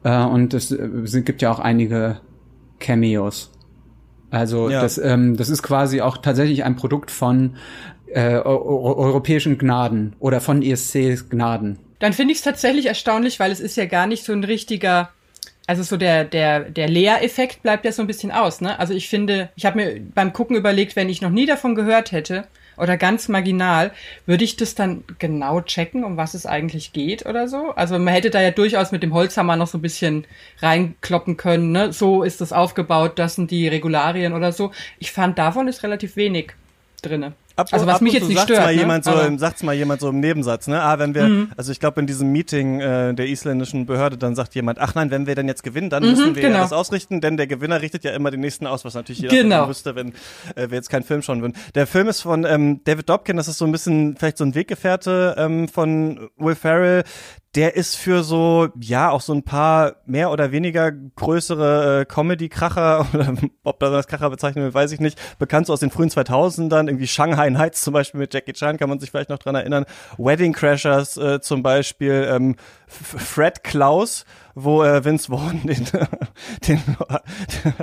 [0.04, 2.20] Äh, und es äh, gibt ja auch einige
[2.78, 3.50] Cameos.
[4.30, 4.80] Also Ja.
[4.82, 7.56] das, ähm, das ist quasi auch tatsächlich ein Produkt von
[8.12, 11.78] äh, eu- eu- europäischen Gnaden oder von ESCs Gnaden.
[12.00, 15.10] Dann finde ich es tatsächlich erstaunlich, weil es ist ja gar nicht so ein richtiger,
[15.68, 18.78] also so der, der, der Lehreffekt bleibt ja so ein bisschen aus, ne?
[18.80, 22.10] Also ich finde, ich habe mir beim Gucken überlegt, wenn ich noch nie davon gehört
[22.10, 22.44] hätte
[22.80, 23.92] oder ganz marginal,
[24.26, 27.72] würde ich das dann genau checken, um was es eigentlich geht oder so?
[27.72, 30.24] Also man hätte da ja durchaus mit dem Holzhammer noch so ein bisschen
[30.60, 31.92] reinkloppen können, ne?
[31.92, 34.72] So ist das aufgebaut, das sind die Regularien oder so.
[34.98, 36.52] Ich fand, davon ist relativ wenig
[37.02, 37.34] drinne.
[37.60, 38.80] Ab, also was ab mich jetzt nicht sagt's stört, mal ne?
[38.80, 40.80] jemand so, im- sagt's mal jemand so im Nebensatz, ne?
[40.82, 41.52] Ah, wenn wir, Mhm.
[41.56, 45.10] also ich glaube in diesem Meeting äh, der isländischen Behörde, dann sagt jemand, ach nein,
[45.10, 46.60] wenn wir dann jetzt gewinnen, dann müssen wir ja genau.
[46.60, 49.68] das ausrichten, denn der Gewinner richtet ja immer den nächsten aus, was natürlich jeder Genau.
[49.68, 50.08] wüsste, wenn
[50.56, 51.54] äh, wir jetzt keinen Film schauen würden.
[51.74, 54.54] Der Film ist von ähm, David Dobkin, das ist so ein bisschen vielleicht so ein
[54.54, 57.04] Weggefährte ähm, von Will Ferrell.
[57.56, 63.08] Der ist für so, ja, auch so ein paar mehr oder weniger größere äh, Comedy-Kracher,
[63.12, 63.34] oder
[63.64, 66.86] ob das als Kracher bezeichnen will, weiß ich nicht, bekannt so aus den frühen 2000ern,
[66.86, 69.84] irgendwie Shanghai Nights zum Beispiel mit Jackie Chan, kann man sich vielleicht noch dran erinnern,
[70.16, 75.86] Wedding Crashers äh, zum Beispiel, ähm, Fred Klaus, wo äh, Vince Vaughn den,
[76.66, 76.82] den,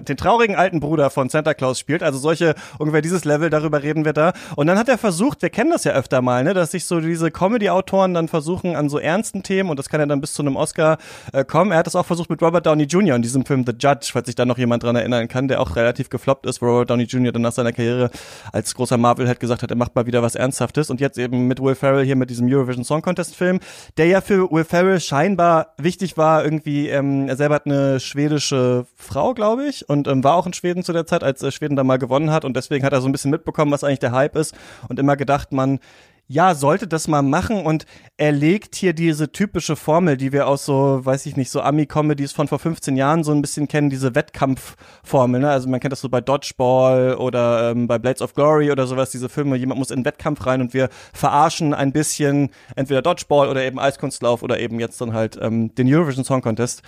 [0.08, 2.04] den traurigen alten Bruder von Santa Claus spielt.
[2.04, 4.34] Also solche, ungefähr dieses Level, darüber reden wir da.
[4.56, 7.00] Und dann hat er versucht, wir kennen das ja öfter mal, ne, dass sich so
[7.00, 10.42] diese Comedy-Autoren dann versuchen an so ernsten Themen und das kann ja dann bis zu
[10.42, 10.98] einem Oscar
[11.34, 11.72] äh, kommen.
[11.72, 13.16] Er hat das auch versucht mit Robert Downey Jr.
[13.16, 15.76] in diesem Film The Judge, falls sich da noch jemand dran erinnern kann, der auch
[15.76, 17.32] relativ gefloppt ist, wo Robert Downey Jr.
[17.32, 18.10] dann nach seiner Karriere
[18.52, 21.48] als großer Marvel halt gesagt hat, er macht mal wieder was Ernsthaftes und jetzt eben
[21.48, 23.60] mit Will Ferrell hier mit diesem Eurovision Song Contest Film,
[23.98, 28.86] der ja für Will Ferrell scheinbar wichtig war, irgendwie, ähm, er selber hat eine schwedische
[28.96, 31.76] Frau, glaube ich, und ähm, war auch in Schweden zu der Zeit, als äh, Schweden
[31.76, 32.46] da mal gewonnen hat.
[32.46, 34.56] Und deswegen hat er so ein bisschen mitbekommen, was eigentlich der Hype ist.
[34.88, 35.80] Und immer gedacht, man
[36.28, 37.86] ja, sollte das mal machen und
[38.18, 42.34] er legt hier diese typische Formel, die wir aus so, weiß ich nicht, so Ami-Comedies
[42.34, 45.50] von vor 15 Jahren so ein bisschen kennen, diese Wettkampfformel, ne?
[45.50, 49.12] Also man kennt das so bei Dodgeball oder ähm, bei Blades of Glory oder sowas,
[49.12, 53.48] diese Filme, jemand muss in den Wettkampf rein und wir verarschen ein bisschen entweder Dodgeball
[53.48, 56.84] oder eben Eiskunstlauf oder eben jetzt dann halt ähm, den Eurovision Song Contest.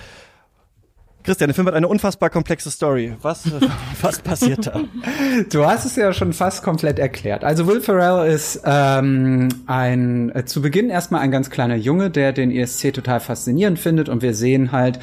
[1.22, 3.14] Christian, der Film hat eine unfassbar komplexe Story.
[3.22, 3.60] Was, äh,
[4.02, 4.82] was passiert da?
[5.52, 7.44] Du hast es ja schon fast komplett erklärt.
[7.44, 12.32] Also Will Ferrell ist ähm, ein äh, zu Beginn erstmal ein ganz kleiner Junge, der
[12.32, 15.00] den ESC total faszinierend findet und wir sehen halt,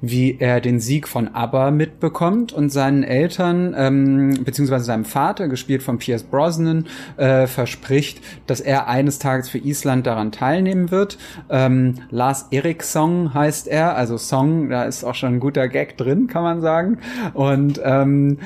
[0.00, 5.82] wie er den Sieg von ABBA mitbekommt und seinen Eltern ähm, beziehungsweise seinem Vater, gespielt
[5.82, 6.86] von Pierce Brosnan,
[7.18, 11.18] äh, verspricht, dass er eines Tages für Island daran teilnehmen wird.
[11.50, 16.26] Ähm, Lars Eriksson heißt er, also Song, da ist auch schon ein guter Gag drin,
[16.26, 16.98] kann man sagen.
[17.34, 18.38] Und ähm,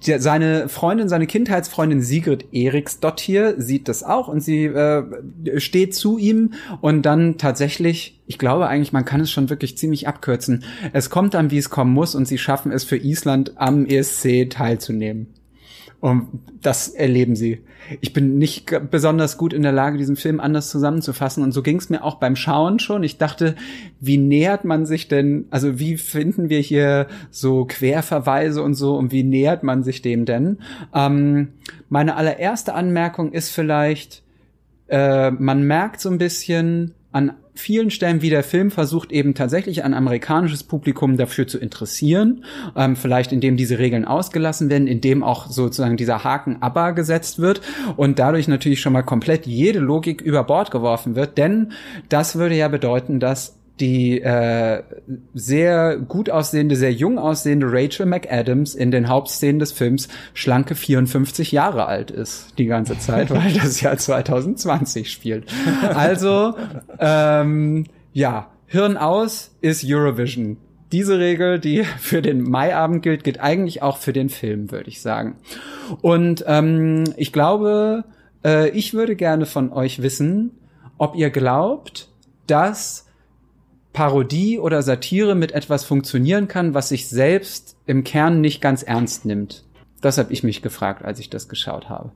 [0.00, 5.02] seine Freundin, seine Kindheitsfreundin Sigrid Eriksdottir sieht das auch und sie äh,
[5.58, 10.06] steht zu ihm und dann tatsächlich, ich glaube eigentlich, man kann es schon wirklich ziemlich
[10.06, 10.64] abkürzen.
[10.92, 14.50] Es kommt dann, wie es kommen muss und sie schaffen es für Island am ESC
[14.50, 15.28] teilzunehmen.
[16.04, 16.28] Und
[16.60, 17.62] das erleben sie.
[18.02, 21.42] Ich bin nicht besonders gut in der Lage, diesen Film anders zusammenzufassen.
[21.42, 23.02] Und so ging es mir auch beim Schauen schon.
[23.04, 23.54] Ich dachte,
[24.00, 29.12] wie nähert man sich denn, also wie finden wir hier so Querverweise und so und
[29.12, 30.58] wie nähert man sich dem denn?
[30.94, 31.54] Ähm,
[31.88, 34.22] meine allererste Anmerkung ist vielleicht,
[34.88, 39.84] äh, man merkt so ein bisschen an vielen Stellen, wie der Film versucht, eben tatsächlich
[39.84, 42.44] ein amerikanisches Publikum dafür zu interessieren.
[42.74, 47.60] Ähm, vielleicht indem diese Regeln ausgelassen werden, indem auch sozusagen dieser Haken ABBA gesetzt wird
[47.96, 51.38] und dadurch natürlich schon mal komplett jede Logik über Bord geworfen wird.
[51.38, 51.70] Denn
[52.08, 54.82] das würde ja bedeuten, dass die äh,
[55.34, 61.50] sehr gut aussehende, sehr jung aussehende Rachel McAdams in den Hauptszenen des Films schlanke 54
[61.50, 65.52] Jahre alt ist die ganze Zeit, weil das Jahr 2020 spielt.
[65.82, 66.54] Also
[67.00, 70.56] ähm, ja, Hirn aus ist Eurovision.
[70.92, 75.00] Diese Regel, die für den Maiabend gilt, gilt eigentlich auch für den Film, würde ich
[75.00, 75.36] sagen.
[76.02, 78.04] Und ähm, ich glaube,
[78.44, 80.52] äh, ich würde gerne von euch wissen,
[80.96, 82.08] ob ihr glaubt,
[82.46, 83.03] dass
[83.94, 89.24] Parodie oder Satire mit etwas funktionieren kann, was sich selbst im Kern nicht ganz ernst
[89.24, 89.64] nimmt.
[90.02, 92.12] Das habe ich mich gefragt, als ich das geschaut habe.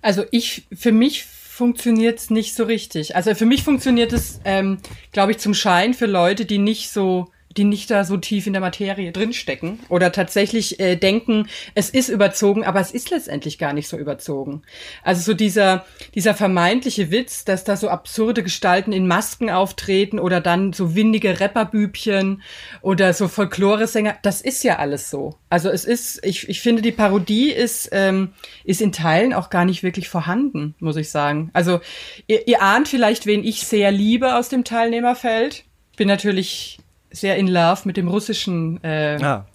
[0.00, 3.16] Also ich, für mich funktioniert es nicht so richtig.
[3.16, 4.78] Also für mich funktioniert es, ähm,
[5.12, 8.52] glaube ich, zum Schein für Leute, die nicht so die nicht da so tief in
[8.52, 13.72] der Materie drinstecken oder tatsächlich äh, denken, es ist überzogen, aber es ist letztendlich gar
[13.72, 14.62] nicht so überzogen.
[15.02, 15.84] Also so dieser,
[16.14, 21.40] dieser vermeintliche Witz, dass da so absurde Gestalten in Masken auftreten oder dann so windige
[21.40, 22.42] Rapperbübchen
[22.82, 25.34] oder so Folkloresänger, das ist ja alles so.
[25.48, 28.32] Also es ist, ich, ich finde, die Parodie ist, ähm,
[28.62, 31.50] ist in Teilen auch gar nicht wirklich vorhanden, muss ich sagen.
[31.52, 31.80] Also
[32.28, 35.64] ihr, ihr ahnt vielleicht, wen ich sehr liebe aus dem Teilnehmerfeld.
[35.96, 36.78] Bin natürlich
[37.10, 39.46] sehr in love mit dem russischen äh, Ja.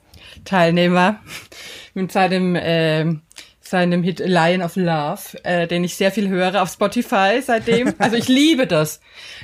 [0.44, 1.20] Teilnehmer,
[1.94, 3.06] mit seinem, äh,
[3.68, 7.94] seinem Hit Lion of Love, äh, den ich sehr viel höre auf Spotify seitdem.
[8.06, 9.00] Also ich liebe das.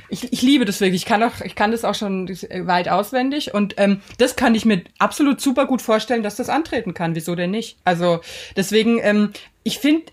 [0.09, 1.01] Ich, ich liebe das wirklich.
[1.01, 4.65] Ich kann auch, ich kann das auch schon weit auswendig und ähm, das kann ich
[4.65, 7.15] mir absolut super gut vorstellen, dass das antreten kann.
[7.15, 7.77] Wieso denn nicht?
[7.85, 8.19] Also
[8.55, 9.31] deswegen, ähm,
[9.63, 10.11] ich finde,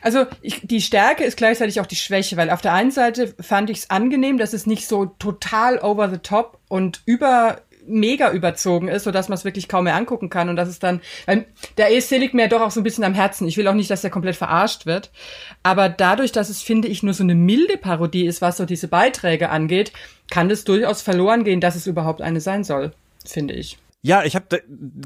[0.00, 3.68] also ich, die Stärke ist gleichzeitig auch die Schwäche, weil auf der einen Seite fand
[3.68, 8.88] ich es angenehm, dass es nicht so total over the top und über mega überzogen
[8.88, 11.00] ist, so dass man es wirklich kaum mehr angucken kann und dass es dann,
[11.76, 13.48] der ESC liegt mir ja doch auch so ein bisschen am Herzen.
[13.48, 15.10] Ich will auch nicht, dass der komplett verarscht wird,
[15.62, 18.88] aber dadurch, dass es finde ich nur so eine milde Parodie ist, was so diese
[18.88, 19.92] Beiträge angeht,
[20.30, 22.92] kann es durchaus verloren gehen, dass es überhaupt eine sein soll,
[23.24, 23.78] finde ich.
[24.04, 24.60] Ja, ich habe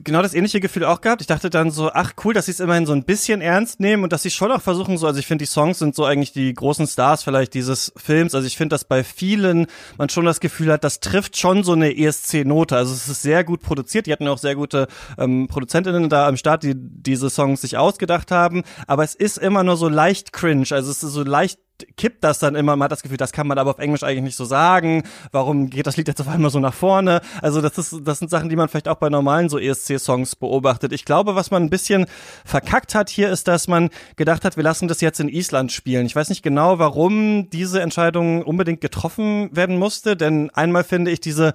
[0.05, 1.21] genau das ähnliche Gefühl auch gehabt.
[1.21, 4.05] Ich dachte dann so, ach cool, dass sie es immerhin so ein bisschen ernst nehmen
[4.05, 6.33] und dass sie schon auch versuchen so, also ich finde die Songs sind so eigentlich
[6.33, 8.35] die großen Stars vielleicht dieses Films.
[8.35, 9.67] Also ich finde, dass bei vielen
[9.99, 12.75] man schon das Gefühl hat, das trifft schon so eine ESC-Note.
[12.75, 14.07] Also es ist sehr gut produziert.
[14.07, 14.87] Die hatten auch sehr gute
[15.19, 18.63] ähm, Produzentinnen da am Start, die diese Songs sich ausgedacht haben.
[18.87, 20.69] Aber es ist immer nur so leicht cringe.
[20.71, 21.59] Also es ist so leicht
[21.97, 24.23] kippt das dann immer, man hat das Gefühl, das kann man aber auf Englisch eigentlich
[24.23, 25.03] nicht so sagen.
[25.33, 27.21] Warum geht das Lied jetzt auf einmal so nach vorne?
[27.43, 30.93] Also das ist, das sind Sachen, die man vielleicht auch bei normalen so ESC-Songs beobachtet.
[30.93, 32.07] Ich glaube, was man ein bisschen
[32.45, 36.07] verkackt hat hier, ist, dass man gedacht hat, wir lassen das jetzt in Island spielen.
[36.07, 41.21] Ich weiß nicht genau, warum diese Entscheidung unbedingt getroffen werden musste, denn einmal finde ich
[41.21, 41.53] diese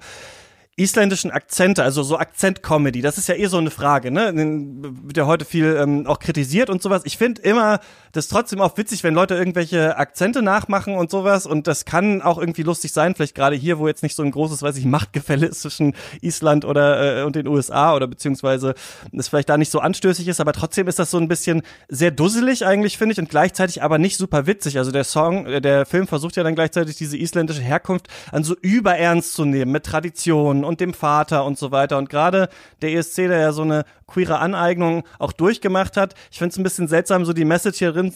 [0.76, 4.32] isländischen Akzente, also so Akzent-Comedy, das ist ja eh so eine Frage, ne?
[4.34, 7.02] Wird ja heute viel ähm, auch kritisiert und sowas.
[7.04, 7.80] Ich finde immer
[8.12, 11.46] das trotzdem auch witzig, wenn Leute irgendwelche Akzente nachmachen und sowas.
[11.46, 14.30] Und das kann auch irgendwie lustig sein, vielleicht gerade hier, wo jetzt nicht so ein
[14.30, 18.74] großes, weiß ich, Machtgefälle ist zwischen Island oder äh, und den USA oder beziehungsweise
[19.12, 22.10] es vielleicht da nicht so anstößig ist, aber trotzdem ist das so ein bisschen sehr
[22.10, 24.78] dusselig eigentlich, finde ich, und gleichzeitig aber nicht super witzig.
[24.78, 28.56] Also der Song, äh, der Film versucht ja dann gleichzeitig diese isländische Herkunft an so
[28.60, 29.84] überernst zu nehmen mit
[30.64, 31.98] Und dem Vater und so weiter.
[31.98, 32.48] Und gerade
[32.80, 36.62] der ESC, der ja so eine queere Aneignung auch durchgemacht hat, ich finde es ein
[36.62, 38.12] bisschen seltsam, so die Message hier drin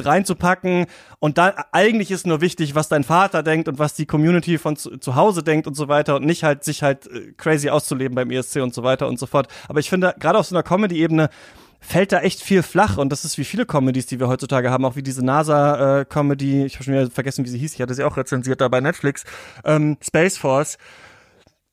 [0.00, 0.86] reinzupacken
[1.18, 4.76] und da eigentlich ist nur wichtig, was dein Vater denkt und was die Community von
[4.76, 8.14] zu, zu Hause denkt und so weiter und nicht halt sich halt äh, crazy auszuleben
[8.14, 9.48] beim ESC und so weiter und so fort.
[9.68, 11.30] Aber ich finde, gerade auf so einer Comedy-Ebene
[11.80, 14.84] fällt da echt viel flach und das ist wie viele Comedies, die wir heutzutage haben,
[14.84, 18.04] auch wie diese NASA-Comedy, ich habe schon wieder vergessen, wie sie hieß, ich hatte sie
[18.04, 19.24] auch rezensiert da bei Netflix,
[19.64, 20.76] ähm, Space Force.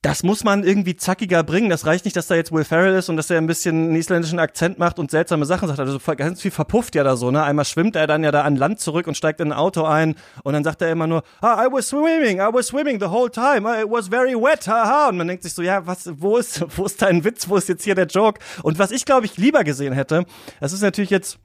[0.03, 1.69] Das muss man irgendwie zackiger bringen.
[1.69, 3.95] Das reicht nicht, dass da jetzt Will Ferrell ist und dass er ein bisschen einen
[3.95, 5.79] isländischen Akzent macht und seltsame Sachen sagt.
[5.79, 7.43] Also ganz viel verpufft ja da so, ne?
[7.43, 10.15] Einmal schwimmt er dann ja da an Land zurück und steigt in ein Auto ein
[10.43, 13.31] und dann sagt er immer nur, ah, I was swimming, I was swimming the whole
[13.31, 15.09] time, it was very wet, haha.
[15.09, 17.67] Und man denkt sich so, ja, was, wo ist, wo ist dein Witz, wo ist
[17.67, 18.39] jetzt hier der Joke?
[18.61, 20.25] Und was ich, glaube ich, lieber gesehen hätte,
[20.59, 21.39] das ist natürlich jetzt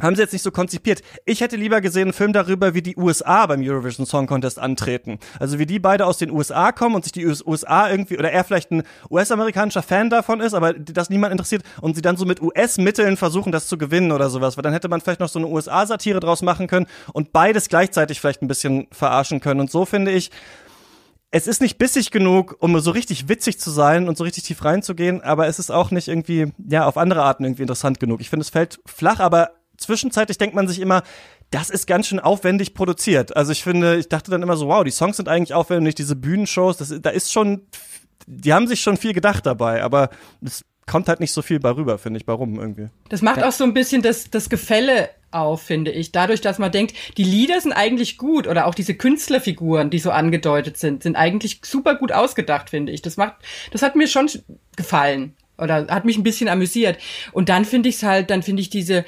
[0.00, 1.02] haben sie jetzt nicht so konzipiert.
[1.24, 5.18] Ich hätte lieber gesehen einen Film darüber, wie die USA beim Eurovision Song Contest antreten.
[5.38, 8.42] Also wie die beide aus den USA kommen und sich die USA irgendwie, oder er
[8.42, 12.42] vielleicht ein US-amerikanischer Fan davon ist, aber das niemand interessiert und sie dann so mit
[12.42, 14.56] US-Mitteln versuchen, das zu gewinnen oder sowas.
[14.56, 18.20] Weil dann hätte man vielleicht noch so eine USA-Satire draus machen können und beides gleichzeitig
[18.20, 19.60] vielleicht ein bisschen verarschen können.
[19.60, 20.30] Und so finde ich,
[21.30, 24.64] es ist nicht bissig genug, um so richtig witzig zu sein und so richtig tief
[24.64, 28.20] reinzugehen, aber es ist auch nicht irgendwie, ja, auf andere Arten irgendwie interessant genug.
[28.20, 31.02] Ich finde, es fällt flach, aber zwischenzeitlich denkt man sich immer,
[31.50, 33.36] das ist ganz schön aufwendig produziert.
[33.36, 36.16] Also ich finde, ich dachte dann immer so, wow, die Songs sind eigentlich aufwendig, diese
[36.16, 37.62] Bühnenshows, das, da ist schon,
[38.26, 40.10] die haben sich schon viel gedacht dabei, aber
[40.44, 42.88] es kommt halt nicht so viel bei rüber, finde ich, warum irgendwie.
[43.08, 46.12] Das macht auch so ein bisschen das, das Gefälle auf, finde ich.
[46.12, 50.10] Dadurch, dass man denkt, die Lieder sind eigentlich gut oder auch diese Künstlerfiguren, die so
[50.10, 53.02] angedeutet sind, sind eigentlich super gut ausgedacht, finde ich.
[53.02, 53.34] Das macht,
[53.72, 54.28] das hat mir schon
[54.76, 56.98] gefallen oder hat mich ein bisschen amüsiert.
[57.32, 59.04] Und dann finde ich es halt, dann finde ich diese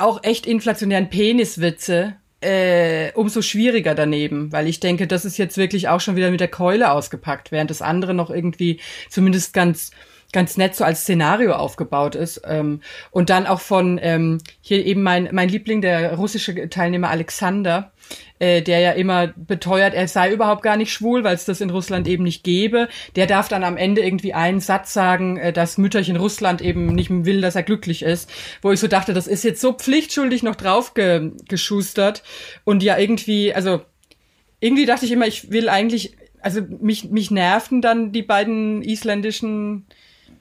[0.00, 5.88] auch echt inflationären Peniswitze äh, umso schwieriger daneben, weil ich denke, das ist jetzt wirklich
[5.88, 9.90] auch schon wieder mit der Keule ausgepackt, während das andere noch irgendwie zumindest ganz
[10.32, 12.42] ganz nett so als Szenario aufgebaut ist.
[12.44, 17.92] Ähm, und dann auch von ähm, hier eben mein, mein Liebling, der russische Teilnehmer Alexander,
[18.40, 21.70] äh, der ja immer beteuert, er sei überhaupt gar nicht schwul, weil es das in
[21.70, 22.88] Russland eben nicht gäbe.
[23.14, 27.10] Der darf dann am Ende irgendwie einen Satz sagen, äh, dass Mütterchen Russland eben nicht
[27.10, 28.28] will, dass er glücklich ist.
[28.62, 32.24] Wo ich so dachte, das ist jetzt so pflichtschuldig noch drauf ge geschustert.
[32.64, 33.82] Und ja irgendwie, also
[34.58, 39.86] irgendwie dachte ich immer, ich will eigentlich also mich, mich nervten dann die beiden isländischen,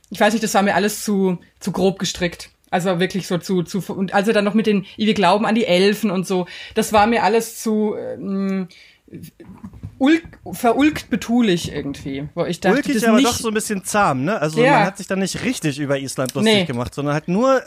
[0.09, 2.49] ich weiß nicht, das war mir alles zu, zu grob gestrickt.
[2.71, 5.65] Also wirklich so zu, zu, und also dann noch mit den, wir glauben an die
[5.65, 8.67] Elfen und so, das war mir alles zu, ähm,
[9.97, 13.83] ulk, verulkt betulich irgendwie, wo ich dachte, Ulkig, das aber nicht, doch so ein bisschen
[13.83, 14.39] zahm, ne?
[14.39, 14.71] Also Ja.
[14.73, 16.65] man hat sich dann nicht richtig über Island lustig Nee.
[16.65, 17.61] gemacht, sondern halt nur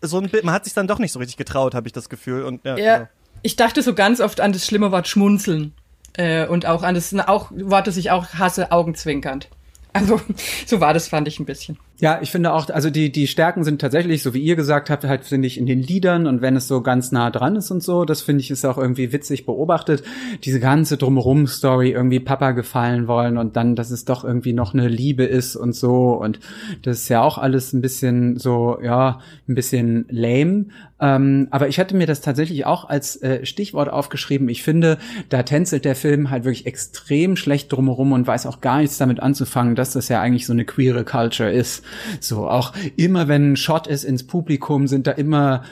[0.00, 2.08] so ein Bild, man hat sich dann doch nicht so richtig getraut, habe ich das
[2.08, 2.44] Gefühl.
[2.44, 3.08] Und ja, Ja, genau.
[3.42, 5.72] ich dachte so ganz oft an das schlimme Wort schmunzeln.
[6.18, 9.48] Äh, und auch an das auch Wort, das ich auch hasse, augenzwinkernd.
[9.92, 10.20] Also,
[10.66, 11.78] so war das, fand ich ein bisschen.
[11.98, 15.04] Ja, ich finde auch, also die, die Stärken sind tatsächlich, so wie ihr gesagt habt,
[15.04, 17.82] halt finde ich in den Liedern und wenn es so ganz nah dran ist und
[17.82, 20.02] so, das finde ich ist auch irgendwie witzig beobachtet.
[20.44, 24.88] Diese ganze Drumherum-Story, irgendwie Papa gefallen wollen und dann, dass es doch irgendwie noch eine
[24.88, 26.38] Liebe ist und so und
[26.82, 30.66] das ist ja auch alles ein bisschen so, ja, ein bisschen lame.
[30.98, 34.48] Ähm, aber ich hatte mir das tatsächlich auch als äh, Stichwort aufgeschrieben.
[34.48, 38.78] Ich finde, da tänzelt der Film halt wirklich extrem schlecht drumherum und weiß auch gar
[38.78, 41.84] nichts damit anzufangen, dass das ja eigentlich so eine queere Culture ist.
[42.20, 45.62] So, auch immer wenn ein Shot ist ins Publikum, sind da immer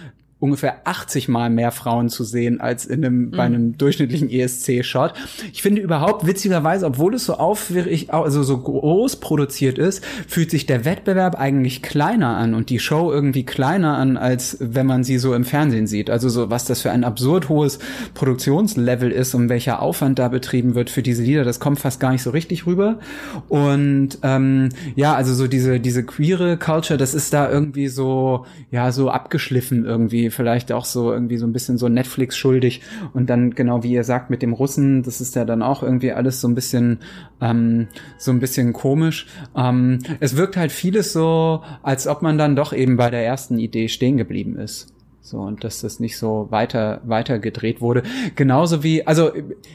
[0.45, 5.15] ungefähr 80 Mal mehr Frauen zu sehen als in einem, bei einem durchschnittlichen ESC-Shot.
[5.55, 10.67] Ich finde überhaupt witzigerweise, obwohl es so aufwirrig, also so groß produziert ist, fühlt sich
[10.67, 15.17] der Wettbewerb eigentlich kleiner an und die Show irgendwie kleiner an, als wenn man sie
[15.17, 16.11] so im Fernsehen sieht.
[16.11, 17.79] Also so, was das für ein absurd hohes
[18.13, 22.13] Produktionslevel ist und welcher Aufwand da betrieben wird für diese Lieder, das kommt fast gar
[22.13, 22.99] nicht so richtig rüber.
[23.49, 28.93] Und ähm, ja, also so diese, diese queere Culture, das ist da irgendwie so, ja,
[28.93, 32.83] so abgeschliffen irgendwie, vielleicht auch so irgendwie so ein bisschen so Netflix schuldig.
[33.13, 36.13] Und dann, genau wie ihr sagt, mit dem Russen, das ist ja dann auch irgendwie
[36.13, 37.01] alles so ein bisschen,
[37.41, 39.27] ähm, so ein bisschen komisch.
[39.57, 43.59] Ähm, es wirkt halt vieles so, als ob man dann doch eben bei der ersten
[43.59, 44.94] Idee stehen geblieben ist.
[45.27, 48.03] So, und dass das nicht so weiter, weiter gedreht wurde.
[48.37, 49.33] Genauso wie, also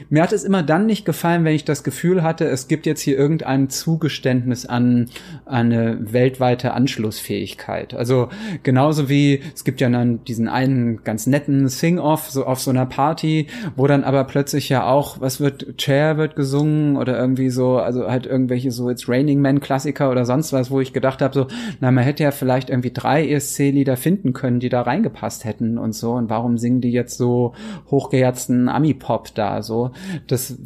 [0.08, 3.00] mir hat es immer dann nicht gefallen, wenn ich das Gefühl hatte, es gibt jetzt
[3.00, 5.10] hier irgendein Zugeständnis an,
[5.46, 7.94] an eine weltweite Anschlussfähigkeit.
[7.94, 8.28] Also
[8.62, 12.86] genauso wie, es gibt ja dann diesen einen ganz netten Sing-Off, so auf so einer
[12.86, 17.78] Party, wo dann aber plötzlich ja auch, was wird, Chair wird gesungen oder irgendwie so,
[17.78, 21.34] also halt irgendwelche so It's Raining Man Klassiker oder sonst was, wo ich gedacht habe,
[21.34, 21.48] so,
[21.80, 25.94] na, man hätte ja vielleicht irgendwie drei ESC-Lieder finden können, die da reingepasst hätten und
[25.94, 26.12] so.
[26.12, 27.54] Und warum singen die jetzt so
[27.90, 29.92] hochgeherzten Ami-Pop da so?
[30.26, 30.56] Das,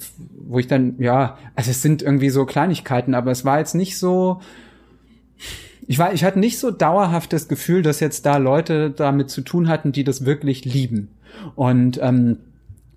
[0.46, 3.98] wo ich dann, ja, also es sind irgendwie so Kleinigkeiten, aber es war jetzt nicht
[3.98, 4.40] so,
[5.86, 9.42] ich war, ich hatte nicht so dauerhaft das Gefühl, dass jetzt da Leute damit zu
[9.42, 11.08] tun hatten, die das wirklich lieben.
[11.54, 12.38] Und ähm,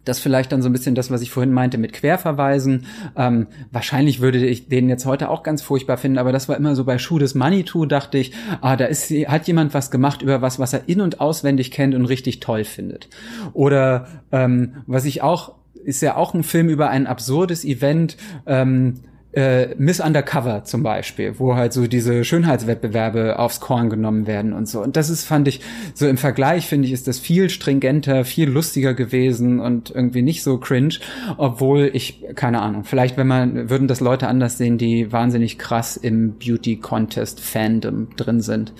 [0.07, 2.85] das vielleicht dann so ein bisschen das, was ich vorhin meinte mit Querverweisen.
[3.15, 6.75] Ähm, wahrscheinlich würde ich den jetzt heute auch ganz furchtbar finden, aber das war immer
[6.75, 10.41] so bei Schuh des Manitou, dachte ich, ah, da ist, hat jemand was gemacht über
[10.41, 13.09] was, was er in- und auswendig kennt und richtig toll findet.
[13.53, 19.01] Oder ähm, was ich auch, ist ja auch ein Film über ein absurdes Event, ähm,
[19.37, 24.67] äh, Miss Undercover zum Beispiel, wo halt so diese Schönheitswettbewerbe aufs Korn genommen werden und
[24.67, 24.81] so.
[24.81, 25.61] Und das ist, fand ich,
[25.93, 30.41] so im Vergleich, finde ich, ist das viel stringenter, viel lustiger gewesen und irgendwie nicht
[30.41, 30.95] so cringe,
[31.37, 35.97] obwohl ich, keine Ahnung, vielleicht, wenn man, würden das Leute anders sehen, die wahnsinnig krass
[35.97, 38.73] im Beauty-Contest-Fandom drin sind.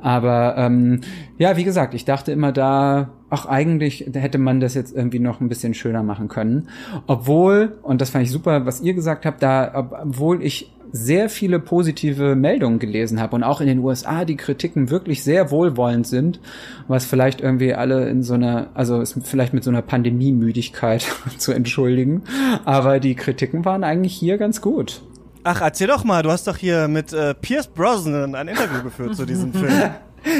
[0.00, 1.00] Aber ähm,
[1.38, 5.40] ja, wie gesagt, ich dachte immer da, ach, eigentlich hätte man das jetzt irgendwie noch
[5.40, 6.68] ein bisschen schöner machen können.
[7.06, 11.28] Obwohl, und das fand ich super, was ihr gesagt habt, da, ob- obwohl ich sehr
[11.28, 16.06] viele positive Meldungen gelesen habe und auch in den USA die Kritiken wirklich sehr wohlwollend
[16.06, 16.38] sind,
[16.86, 21.04] was vielleicht irgendwie alle in so einer, also ist vielleicht mit so einer Pandemiemüdigkeit
[21.38, 22.22] zu entschuldigen,
[22.64, 25.02] aber die Kritiken waren eigentlich hier ganz gut.
[25.42, 29.16] Ach, erzähl doch mal, du hast doch hier mit äh, Pierce Brosnan ein Interview geführt
[29.16, 29.72] zu diesem Film.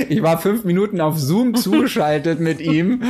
[0.08, 3.02] Ich war fünf Minuten auf Zoom zugeschaltet mit ihm,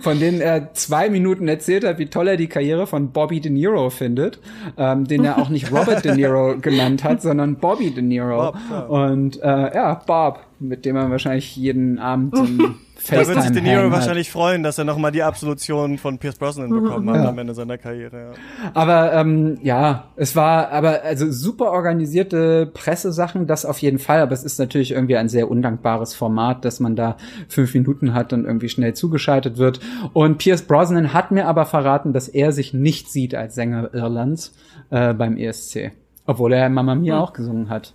[0.00, 3.50] von denen er zwei Minuten erzählt hat, wie toll er die Karriere von Bobby De
[3.50, 4.38] Niro findet,
[4.76, 8.52] ähm, den er auch nicht Robert De Niro genannt hat, sondern Bobby De Niro.
[8.52, 8.80] Bob, ja.
[8.80, 12.74] Und äh, ja, Bob, mit dem er wahrscheinlich jeden Abend ein
[13.10, 16.70] Da wird sich De Niro wahrscheinlich freuen, dass er nochmal die Absolution von Pierce Brosnan
[16.70, 18.18] bekommen hat am Ende seiner Karriere.
[18.18, 18.70] Ja.
[18.74, 24.20] Aber ähm, ja, es war aber also super organisierte Pressesachen, das auf jeden Fall.
[24.20, 27.16] Aber es ist natürlich irgendwie ein sehr undankbares Format, dass man da
[27.48, 29.80] fünf Minuten hat und irgendwie schnell zugeschaltet wird.
[30.12, 34.54] Und Pierce Brosnan hat mir aber verraten, dass er sich nicht sieht als Sänger Irlands
[34.90, 35.92] äh, beim ESC,
[36.26, 37.94] obwohl er Mamma Mia auch gesungen hat.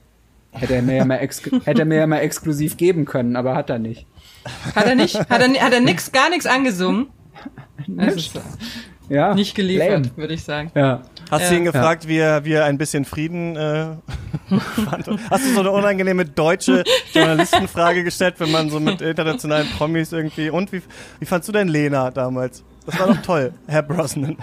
[0.51, 3.55] Hätte er mir ja mal ex hätte er mir ja mal exklusiv geben können, aber
[3.55, 4.05] hat er nicht.
[4.75, 5.15] Hat er nicht?
[5.17, 7.07] Hat er, hat er nix, gar nichts angesungen?
[7.87, 8.39] Das ist
[9.09, 10.71] Ja, nicht geliefert, würde ich sagen.
[10.75, 11.01] Ja.
[11.29, 11.49] Hast Ja.
[11.49, 13.85] du ihn gefragt, wie, er, wie er ein bisschen Frieden äh,
[14.85, 15.07] fand?
[15.29, 20.49] Hast du so eine unangenehme deutsche Journalistenfrage gestellt, wenn man so mit internationalen Promis irgendwie...
[20.49, 20.81] Und wie,
[21.19, 22.63] wie fandst du denn Lena damals?
[22.85, 24.37] Das war doch toll, Herr Brosnan.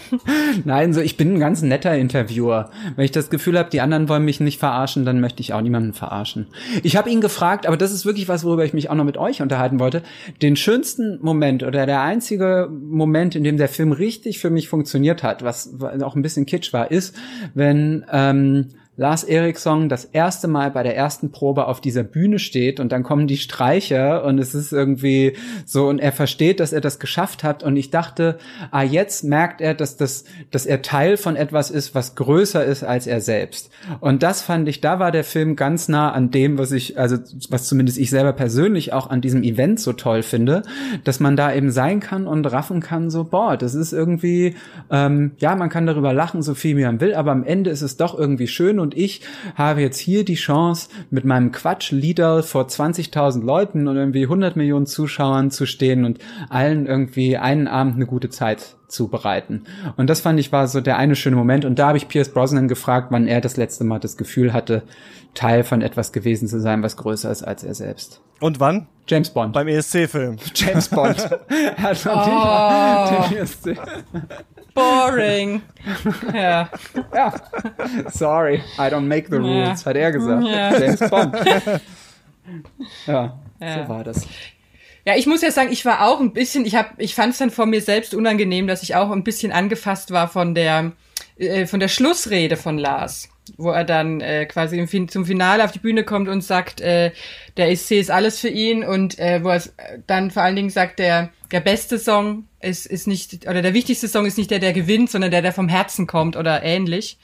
[0.64, 2.70] Nein, so ich bin ein ganz netter Interviewer.
[2.96, 5.60] Wenn ich das Gefühl habe, die anderen wollen mich nicht verarschen, dann möchte ich auch
[5.60, 6.46] niemanden verarschen.
[6.82, 9.16] Ich habe ihn gefragt, aber das ist wirklich was, worüber ich mich auch noch mit
[9.16, 10.02] euch unterhalten wollte.
[10.40, 15.22] Den schönsten Moment oder der einzige Moment, in dem der Film richtig für mich funktioniert
[15.22, 17.16] hat, was auch ein bisschen kitsch war, ist,
[17.54, 22.78] wenn ähm, Lars Eriksson das erste Mal bei der ersten Probe auf dieser Bühne steht
[22.78, 25.34] und dann kommen die Streicher und es ist irgendwie
[25.64, 28.36] so und er versteht, dass er das geschafft hat und ich dachte,
[28.70, 32.84] ah jetzt merkt er, dass das, dass er Teil von etwas ist, was größer ist
[32.84, 33.70] als er selbst.
[34.00, 37.16] Und das fand ich, da war der Film ganz nah an dem, was ich, also
[37.48, 40.64] was zumindest ich selber persönlich auch an diesem Event so toll finde,
[41.04, 44.54] dass man da eben sein kann und raffen kann, so boah, das ist irgendwie,
[44.90, 47.80] ähm, ja, man kann darüber lachen, so viel wie man will, aber am Ende ist
[47.80, 49.22] es doch irgendwie schön und ich
[49.54, 54.86] habe jetzt hier die Chance, mit meinem Quatsch-Lieder vor 20.000 Leuten und irgendwie 100 Millionen
[54.86, 56.18] Zuschauern zu stehen und
[56.48, 59.64] allen irgendwie einen Abend eine gute Zeit zu bereiten.
[59.96, 61.64] Und das fand ich war so der eine schöne Moment.
[61.64, 64.82] Und da habe ich Pierce Brosnan gefragt, wann er das letzte Mal das Gefühl hatte,
[65.34, 68.20] Teil von etwas gewesen zu sein, was größer ist als er selbst.
[68.40, 68.88] Und wann?
[69.06, 69.52] James Bond.
[69.52, 70.36] Beim ESC-Film.
[70.54, 71.16] James Bond.
[71.76, 73.28] er hat Oh.
[73.30, 73.78] den ESC.
[74.74, 75.62] Boring.
[76.34, 76.68] ja.
[77.14, 77.34] Ja.
[78.10, 79.42] Sorry, I don't make the Ja.
[79.68, 80.46] rules, hat er gesagt.
[80.46, 80.78] Ja.
[80.78, 81.34] James Bond.
[83.06, 83.82] ja, Ja.
[83.84, 84.26] so war das.
[85.04, 87.38] Ja, ich muss ja sagen, ich war auch ein bisschen, ich hab, ich fand es
[87.38, 90.92] dann von mir selbst unangenehm, dass ich auch ein bisschen angefasst war von der,
[91.38, 95.72] äh, von der Schlussrede von Lars, wo er dann äh, quasi im zum Finale auf
[95.72, 97.10] die Bühne kommt und sagt, äh,
[97.56, 99.74] der ESC ist alles für ihn und äh, wo er s-
[100.06, 104.08] dann vor allen Dingen sagt, der der beste Song ist, ist nicht, oder der wichtigste
[104.08, 107.18] Song ist nicht der, der gewinnt, sondern der, der vom Herzen kommt oder ähnlich.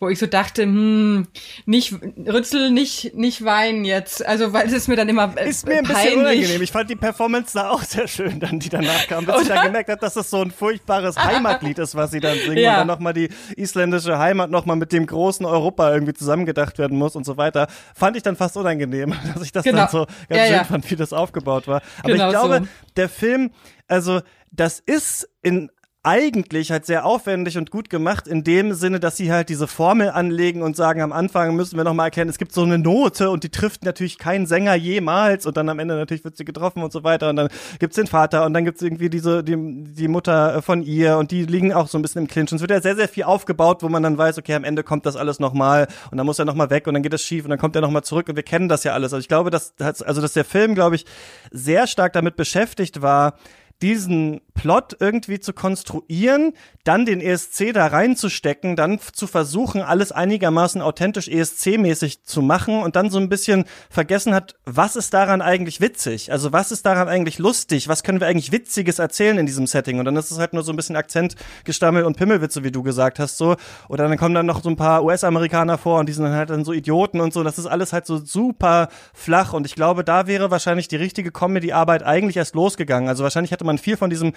[0.00, 1.28] Wo ich so dachte, hm,
[1.66, 1.94] nicht,
[2.26, 4.24] Rützel, nicht, nicht weinen jetzt.
[4.26, 6.16] Also, weil es ist mir dann immer äh, Ist mir ein bisschen peinlich.
[6.18, 6.62] unangenehm.
[6.62, 9.24] Ich fand die Performance da auch sehr schön, dann, die danach kam.
[9.26, 12.36] Bis ich dann gemerkt habe, dass das so ein furchtbares Heimatlied ist, was sie dann
[12.38, 12.58] singen.
[12.58, 12.72] Ja.
[12.72, 17.16] Und dann nochmal die isländische Heimat nochmal mit dem großen Europa irgendwie zusammengedacht werden muss
[17.16, 17.68] und so weiter.
[17.94, 19.78] Fand ich dann fast unangenehm, dass ich das Genau.
[19.78, 20.64] dann so ganz Ja, schön ja.
[20.64, 21.80] fand, wie das aufgebaut war.
[22.02, 22.68] Aber Genau ich glaube, so.
[22.96, 23.50] der Film,
[23.88, 24.20] also
[24.52, 25.70] das ist in
[26.04, 30.10] eigentlich halt sehr aufwendig und gut gemacht in dem Sinne, dass sie halt diese Formel
[30.10, 33.44] anlegen und sagen, am Anfang müssen wir nochmal erkennen, es gibt so eine Note und
[33.44, 36.92] die trifft natürlich keinen Sänger jemals und dann am Ende natürlich wird sie getroffen und
[36.92, 37.48] so weiter und dann
[37.78, 41.44] gibt's den Vater und dann gibt's irgendwie diese, die, die Mutter von ihr und die
[41.44, 43.84] liegen auch so ein bisschen im Clinch und es wird ja sehr, sehr viel aufgebaut,
[43.84, 46.44] wo man dann weiß, okay, am Ende kommt das alles nochmal und dann muss er
[46.46, 48.42] nochmal weg und dann geht es schief und dann kommt er nochmal zurück und wir
[48.42, 49.12] kennen das ja alles.
[49.12, 51.06] Also ich glaube, dass, also dass der Film, glaube ich,
[51.52, 53.34] sehr stark damit beschäftigt war,
[53.82, 56.52] diesen Plot irgendwie zu konstruieren,
[56.84, 62.96] dann den ESC da reinzustecken, dann zu versuchen, alles einigermaßen authentisch ESC-mäßig zu machen und
[62.96, 66.32] dann so ein bisschen vergessen hat, was ist daran eigentlich witzig?
[66.32, 67.88] Also was ist daran eigentlich lustig?
[67.88, 69.98] Was können wir eigentlich Witziges erzählen in diesem Setting?
[69.98, 73.18] Und dann ist es halt nur so ein bisschen Akzentgestammel und Pimmelwitze, wie du gesagt
[73.18, 73.56] hast, so.
[73.88, 76.50] Oder dann kommen dann noch so ein paar US-Amerikaner vor und die sind dann halt
[76.50, 77.42] dann so Idioten und so.
[77.42, 81.32] Das ist alles halt so super flach und ich glaube, da wäre wahrscheinlich die richtige
[81.32, 83.08] Comedy-Arbeit eigentlich erst losgegangen.
[83.08, 84.32] Also wahrscheinlich hätte man viel von diesem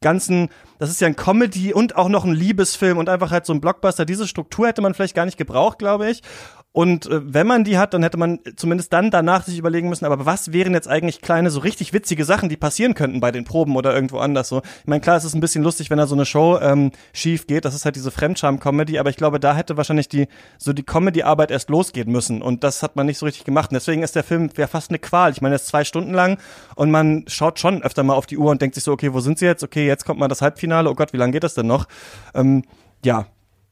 [0.00, 3.54] ganzen, das ist ja ein Comedy und auch noch ein Liebesfilm und einfach halt so
[3.54, 4.04] ein Blockbuster.
[4.04, 6.22] Diese Struktur hätte man vielleicht gar nicht gebraucht, glaube ich.
[6.74, 10.06] Und äh, wenn man die hat, dann hätte man zumindest dann danach sich überlegen müssen,
[10.06, 13.44] aber was wären jetzt eigentlich kleine, so richtig witzige Sachen, die passieren könnten bei den
[13.44, 14.60] Proben oder irgendwo anders so.
[14.80, 17.46] Ich meine, klar, es ist ein bisschen lustig, wenn da so eine Show ähm, schief
[17.46, 17.64] geht.
[17.64, 20.26] Das ist halt diese Fremdscham-Comedy, aber ich glaube, da hätte wahrscheinlich die
[20.58, 22.42] so die Comedy-Arbeit erst losgehen müssen.
[22.42, 23.70] Und das hat man nicht so richtig gemacht.
[23.70, 25.30] Und deswegen ist der Film ja fast eine Qual.
[25.30, 26.38] Ich meine, er ist zwei Stunden lang
[26.74, 29.20] und man schaut schon öfter mal auf die Uhr und denkt sich so, okay, wo
[29.20, 29.62] sind sie jetzt?
[29.62, 30.90] Okay, jetzt kommt mal das Halbfinale.
[30.90, 31.86] Oh Gott, wie lange geht das denn noch?
[32.34, 32.64] Ähm,
[33.04, 33.26] ja,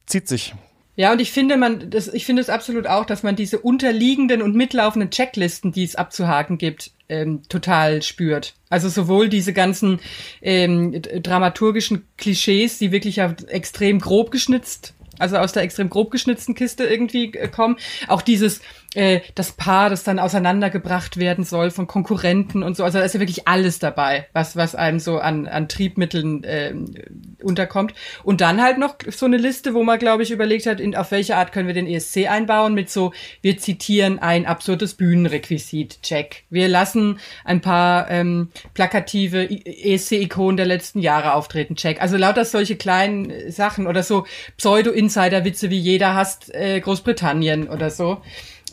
[0.05, 0.55] zieht sich.
[0.95, 4.43] Ja, und ich finde man, das, ich finde es absolut auch, dass man diese unterliegenden
[4.43, 8.53] und mitlaufenden Checklisten, die es abzuhaken gibt, ähm, total spürt.
[8.69, 9.99] Also sowohl diese ganzen
[10.41, 16.53] ähm, dramaturgischen Klischees, die wirklich ja extrem grob geschnitzt, also aus der extrem grob geschnitzten
[16.53, 17.77] Kiste irgendwie äh, kommen,
[18.07, 18.61] auch dieses
[18.95, 22.83] äh, das Paar, das dann auseinandergebracht werden soll von Konkurrenten und so.
[22.83, 26.95] Also da ist ja wirklich alles dabei, was was einem so an an Triebmitteln ähm,
[27.43, 27.93] unterkommt.
[28.23, 31.11] Und dann halt noch so eine Liste, wo man, glaube ich, überlegt hat, in, auf
[31.11, 36.43] welche Art können wir den ESC einbauen, mit so, wir zitieren ein absurdes Bühnenrequisit, check.
[36.49, 42.01] Wir lassen ein paar ähm, plakative ESC-Ikonen der letzten Jahre auftreten, check.
[42.01, 44.25] Also lauter solche kleinen äh, Sachen oder so
[44.57, 48.21] Pseudo-Insider-Witze wie jeder hasst äh, Großbritannien oder so.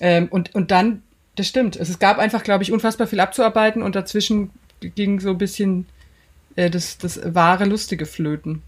[0.01, 1.03] Ähm, und, und dann,
[1.37, 5.39] das stimmt, es gab einfach, glaube ich, unfassbar viel abzuarbeiten und dazwischen ging so ein
[5.39, 5.87] bisschen
[6.57, 8.63] äh, das, das wahre Lustige flöten.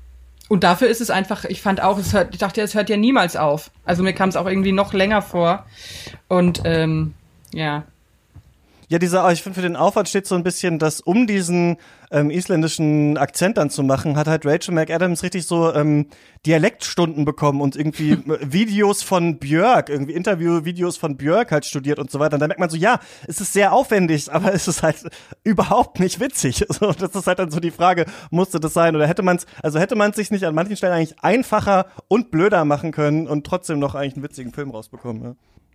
[0.49, 2.97] Und dafür ist es einfach, ich fand auch, es hört, ich dachte, es hört ja
[2.97, 3.71] niemals auf.
[3.85, 5.65] Also mir kam es auch irgendwie noch länger vor.
[6.29, 7.15] Und ähm,
[7.55, 7.85] ja.
[8.93, 11.79] Ja, dieser, ich finde, für den Aufwand steht so ein bisschen, dass um diesen
[12.11, 16.09] ähm, isländischen Akzent dann zu machen, hat halt Rachel McAdams richtig so ähm,
[16.45, 22.19] Dialektstunden bekommen und irgendwie Videos von Björk, irgendwie Interview-Videos von Björk halt studiert und so
[22.21, 22.35] weiter.
[22.35, 25.09] Und da merkt man so, ja, es ist sehr aufwendig, aber es ist halt
[25.43, 26.67] überhaupt nicht witzig.
[26.73, 28.95] So, das ist halt dann so die Frage, musste das sein?
[28.95, 31.87] Oder hätte man es, also hätte man es sich nicht an manchen Stellen eigentlich einfacher
[32.09, 35.35] und blöder machen können und trotzdem noch eigentlich einen witzigen Film rausbekommen, ja?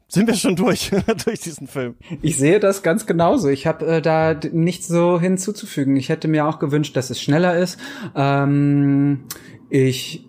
[0.09, 0.91] Sind wir schon durch,
[1.25, 1.95] durch diesen Film?
[2.21, 3.49] Ich sehe das ganz genauso.
[3.49, 5.97] Ich habe äh, da nichts so hinzuzufügen.
[5.97, 7.77] Ich hätte mir auch gewünscht, dass es schneller ist.
[8.15, 9.25] Ähm,
[9.69, 10.25] ich,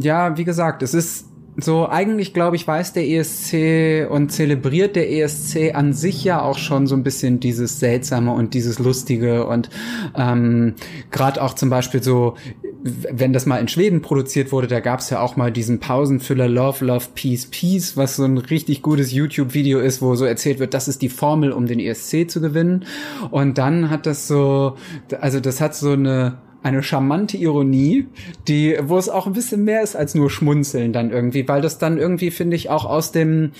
[0.00, 1.25] ja, wie gesagt, es ist
[1.58, 6.58] so, eigentlich glaube ich, weiß der ESC und zelebriert der ESC an sich ja auch
[6.58, 9.70] schon so ein bisschen dieses Seltsame und dieses Lustige und
[10.14, 10.74] ähm,
[11.10, 12.34] gerade auch zum Beispiel so,
[12.82, 16.48] wenn das mal in Schweden produziert wurde, da gab es ja auch mal diesen Pausenfüller
[16.48, 20.74] Love, Love, Peace, Peace, was so ein richtig gutes YouTube-Video ist, wo so erzählt wird,
[20.74, 22.84] das ist die Formel, um den ESC zu gewinnen.
[23.30, 24.76] Und dann hat das so,
[25.20, 26.36] also das hat so eine
[26.66, 28.08] eine charmante Ironie,
[28.48, 31.78] die, wo es auch ein bisschen mehr ist als nur Schmunzeln dann irgendwie, weil das
[31.78, 33.52] dann irgendwie, finde ich, auch aus dem,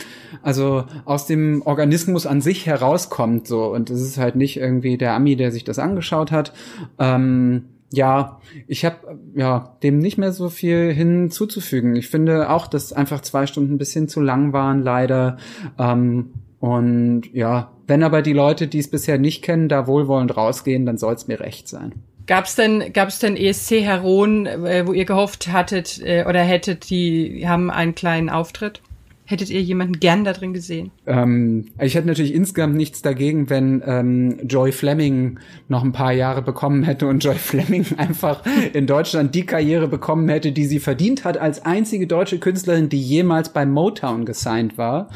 [0.43, 3.73] also aus dem Organismus an sich herauskommt, so.
[3.73, 6.53] Und es ist halt nicht irgendwie der Ami, der sich das angeschaut hat.
[6.99, 11.95] Ähm, ja, ich habe ja dem nicht mehr so viel hinzuzufügen.
[11.95, 15.37] Ich finde auch, dass einfach zwei Stunden ein bisschen zu lang waren, leider.
[15.79, 20.85] Ähm, und ja, wenn aber die Leute, die es bisher nicht kennen, da wohlwollend rausgehen,
[20.85, 21.93] dann soll es mir recht sein.
[22.27, 27.71] Gab's denn, gab's denn ESC-Heroen, äh, wo ihr gehofft hattet äh, oder hättet, die haben
[27.71, 28.81] einen kleinen Auftritt?
[29.29, 30.93] Hättet ihr jemanden gern da drin gesehen?
[31.05, 36.43] Ähm, ich hätte natürlich insgesamt nichts dagegen, wenn ähm, Joy Fleming noch ein paar Jahre
[36.43, 41.25] bekommen hätte und Joy Fleming einfach in Deutschland die Karriere bekommen hätte, die sie verdient
[41.25, 45.09] hat, als einzige deutsche Künstlerin, die jemals bei Motown gesigned war.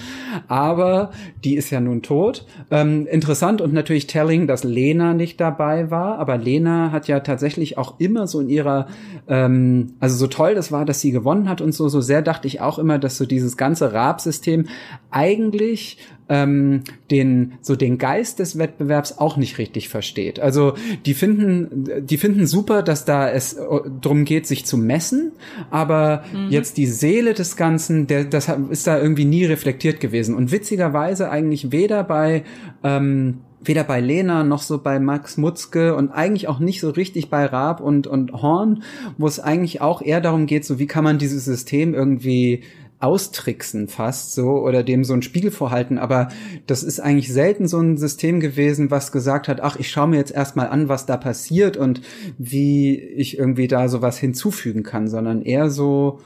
[0.49, 1.13] Aber
[1.45, 2.47] die ist ja nun tot.
[2.73, 6.19] Ähm, interessant und natürlich telling, dass Lena nicht dabei war.
[6.19, 8.89] Aber Lena hat ja tatsächlich auch immer so in ihrer,
[9.29, 12.49] ähm, also so toll das war, dass sie gewonnen hat und so, so sehr dachte
[12.49, 14.67] ich auch immer, dass so dieses ganze Raab-System
[15.11, 15.99] eigentlich
[16.31, 20.39] ähm, den so den Geist des Wettbewerbs auch nicht richtig versteht.
[20.39, 20.75] Also
[21.05, 23.67] die finden die finden super, dass da es äh,
[24.01, 25.33] drum geht, sich zu messen,
[25.71, 30.53] aber jetzt die Seele des Ganzen, der das ist da irgendwie nie reflektiert gewesen und
[30.53, 32.45] witzigerweise eigentlich weder bei
[32.85, 37.29] ähm, weder bei Lena noch so bei Max Mutzke und eigentlich auch nicht so richtig
[37.29, 38.83] bei Raab und, und Horn,
[39.19, 42.63] wo es eigentlich auch eher darum geht, so wie kann man dieses System irgendwie
[43.01, 46.29] austricksen fast so oder dem so ein Spiegel vorhalten, aber
[46.67, 50.19] das ist eigentlich selten so ein System gewesen, was gesagt hat, ach, ich schaue mir
[50.19, 52.03] jetzt erstmal an, was da passiert und
[52.37, 56.21] wie ich irgendwie da sowas hinzufügen kann, sondern eher so,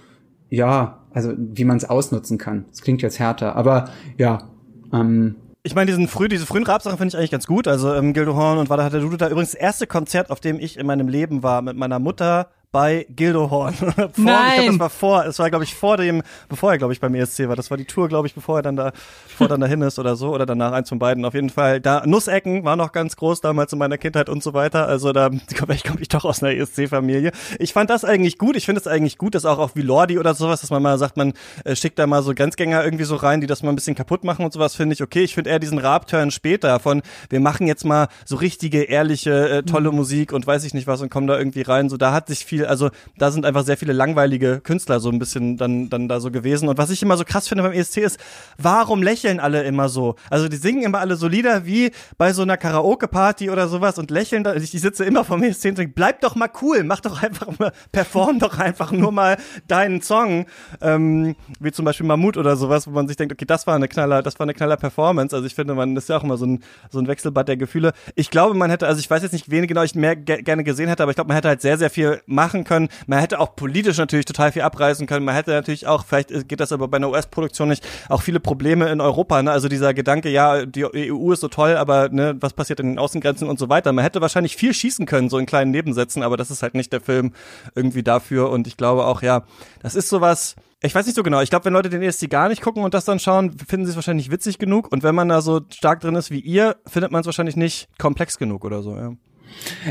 [0.50, 2.64] ja, also wie man es ausnutzen kann.
[2.70, 4.50] Das klingt jetzt härter, aber ja,
[4.92, 7.68] ähm, Ich meine, diesen früh, diese frühen Rap-Sachen finde ich eigentlich ganz gut.
[7.68, 10.58] Also ähm, Gildo Horn und Wada hatte Dudu da übrigens das erste Konzert, auf dem
[10.58, 13.72] ich in meinem Leben war, mit meiner Mutter bei Gildo Horn.
[13.74, 14.66] vor, Ich glaube, Nein.
[14.66, 17.46] das war vor, es war, glaube ich, vor dem, bevor er, glaube ich, beim ESC
[17.46, 17.54] war.
[17.54, 18.90] Das war die Tour, glaube ich, bevor er dann da,
[19.28, 21.24] bevor er dann dahin ist oder so, oder danach, eins von beiden.
[21.24, 21.80] Auf jeden Fall.
[21.80, 24.88] Da, Nussecken war noch ganz groß damals in meiner Kindheit und so weiter.
[24.88, 25.30] Also da
[25.68, 27.30] ich komme ich doch aus einer ESC-Familie.
[27.60, 28.56] Ich fand das eigentlich gut.
[28.56, 31.16] Ich finde es eigentlich gut, dass auch auf Vilordi oder sowas, dass man mal sagt,
[31.16, 31.32] man
[31.64, 34.24] äh, schickt da mal so Grenzgänger irgendwie so rein, die das mal ein bisschen kaputt
[34.24, 35.22] machen und sowas, finde ich okay.
[35.22, 39.62] Ich finde eher diesen Rap-Turn später von, wir machen jetzt mal so richtige, ehrliche, äh,
[39.62, 41.88] tolle Musik und weiß ich nicht was und kommen da irgendwie rein.
[41.88, 45.18] So, da hat sich viel, also da sind einfach sehr viele langweilige Künstler so ein
[45.18, 46.68] bisschen dann, dann da so gewesen.
[46.68, 48.18] Und was ich immer so krass finde beim ESC ist,
[48.58, 50.16] warum lächeln alle immer so?
[50.30, 54.10] Also die singen immer alle so Lieder wie bei so einer Karaoke-Party oder sowas und
[54.10, 54.54] lächeln da.
[54.54, 57.58] Ich, ich sitze immer vom ESC und denke, bleib doch mal cool, mach doch einfach
[57.58, 59.36] mal, perform doch einfach nur mal
[59.68, 60.46] deinen Song.
[60.80, 63.88] Ähm, wie zum Beispiel Mammut oder sowas, wo man sich denkt, okay, das war eine
[63.88, 65.34] knaller, das war eine knaller Performance.
[65.34, 67.92] Also ich finde, man ist ja auch immer so ein, so ein Wechselbad der Gefühle.
[68.14, 70.64] Ich glaube, man hätte, also ich weiß jetzt nicht, wen genau ich mehr ge gerne
[70.64, 72.88] gesehen hätte, aber ich glaube, man hätte halt sehr, sehr viel machen können.
[73.08, 75.24] Man hätte auch politisch natürlich total viel abreißen können.
[75.24, 78.88] Man hätte natürlich auch, vielleicht geht das aber bei einer US-Produktion nicht, auch viele Probleme
[78.90, 79.42] in Europa.
[79.42, 79.50] Ne?
[79.50, 82.98] Also dieser Gedanke, ja, die EU ist so toll, aber ne, was passiert in den
[82.98, 83.92] Außengrenzen und so weiter.
[83.92, 86.92] Man hätte wahrscheinlich viel schießen können, so in kleinen Nebensätzen, aber das ist halt nicht
[86.92, 87.32] der Film
[87.74, 88.50] irgendwie dafür.
[88.50, 89.42] Und ich glaube auch, ja,
[89.82, 90.54] das ist sowas.
[90.82, 91.40] Ich weiß nicht so genau.
[91.40, 93.90] Ich glaube, wenn Leute den ESC gar nicht gucken und das dann schauen, finden sie
[93.90, 94.92] es wahrscheinlich witzig genug.
[94.92, 97.88] Und wenn man da so stark drin ist wie ihr, findet man es wahrscheinlich nicht
[97.98, 98.94] komplex genug oder so.
[98.94, 99.14] Ja.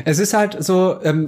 [0.06, 1.28] Es ist halt so, ähm,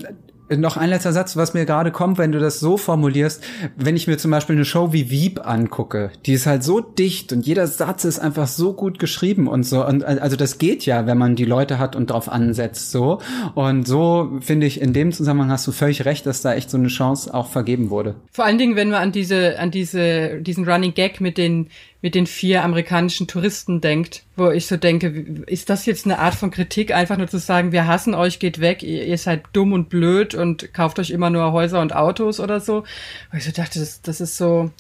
[0.50, 3.43] noch ein letzter Satz, was mir gerade kommt, wenn du das so formulierst,
[3.76, 7.34] wenn ich mir zum Beispiel eine Show wie Wieb angucke, die ist halt so dicht
[7.34, 9.86] und jeder Satz ist einfach so gut geschrieben und so.
[9.86, 13.20] Und also das geht ja, wenn man die Leute hat und drauf ansetzt so.
[13.56, 16.78] Und so finde ich, in dem Zusammenhang hast du völlig recht, dass da echt so
[16.78, 18.16] eine Chance auch vergeben wurde.
[18.32, 21.70] Vor allen Dingen, wenn man an diese, an diese, diesen Running Gag mit den,
[22.02, 25.08] mit den vier amerikanischen Touristen denkt, wo ich so denke,
[25.48, 28.60] ist das jetzt eine Art von Kritik, einfach nur zu sagen, wir hassen euch, geht
[28.60, 32.60] weg, ihr, seid dumm und blöd und kauft euch immer nur Häuser und Autos oder
[32.60, 32.84] so.
[33.32, 34.72] Wo ich so dachte, das, das ist so,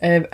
[0.00, 0.24] äh,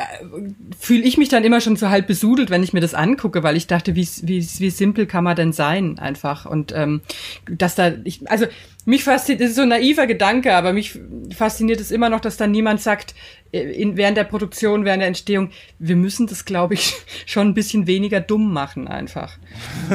[0.78, 3.57] fühle ich mich dann immer schon so halb besudelt, wenn ich mir das angucke, weil
[3.57, 7.03] ich dachte, wie, wie, wie simpel kann man denn sein einfach und ähm,
[7.49, 8.47] dass da, ich, also
[8.85, 10.99] mich fasziniert, das ist so ein naiver Gedanke, aber mich
[11.35, 13.14] fasziniert es immer noch, dass dann niemand sagt,
[13.53, 16.94] in, während der Produktion, während der Entstehung, wir müssen das, glaube ich,
[17.26, 19.36] schon ein bisschen weniger dumm machen einfach.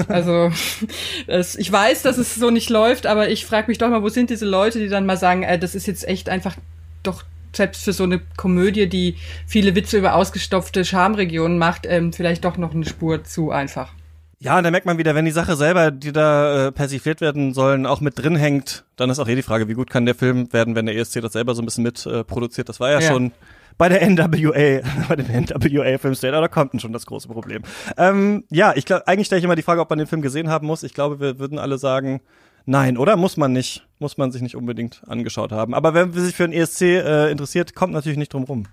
[0.07, 0.51] Also
[1.27, 4.09] das, ich weiß, dass es so nicht läuft, aber ich frage mich doch mal, wo
[4.09, 6.55] sind diese Leute, die dann mal sagen, äh, das ist jetzt echt einfach
[7.03, 9.15] doch selbst für so eine Komödie, die
[9.47, 13.91] viele Witze über ausgestopfte Schamregionen macht, ähm, vielleicht doch noch eine Spur zu einfach.
[14.39, 17.53] Ja, und da merkt man wieder, wenn die Sache selber, die da äh, persifliert werden
[17.55, 20.13] sollen, auch mit drin hängt, dann ist auch eh die Frage, wie gut kann der
[20.13, 22.69] Film werden, wenn der ESC das selber so ein bisschen mit äh, produziert.
[22.69, 23.07] Das war ja, Ja.
[23.11, 23.31] schon
[23.79, 27.63] bei der NWA, bei dem NWA Film State, da kommt schon das große Problem.
[27.97, 30.49] Ähm, ja, ich glaube, eigentlich stelle ich immer die Frage, ob man den Film gesehen
[30.49, 30.83] haben muss.
[30.83, 32.21] Ich glaube, wir würden alle sagen,
[32.67, 33.15] nein, oder?
[33.17, 33.87] Muss man nicht.
[33.97, 35.73] Muss man sich nicht unbedingt angeschaut haben.
[35.73, 38.65] Aber wenn sich für den ESC äh, interessiert, kommt natürlich nicht drum rum.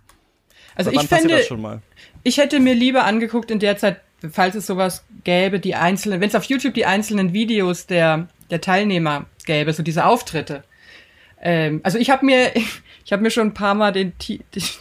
[0.77, 1.81] Also ich fände, das schon mal?
[2.23, 4.01] ich hätte mir lieber angeguckt in der Zeit,
[4.31, 8.61] falls es sowas gäbe, die einzelnen, wenn es auf YouTube die einzelnen Videos der, der
[8.61, 10.64] Teilnehmer gäbe, so diese Auftritte.
[11.41, 12.53] Ähm, also ich habe mir,
[13.05, 14.14] ich habe mir schon ein paar Mal den,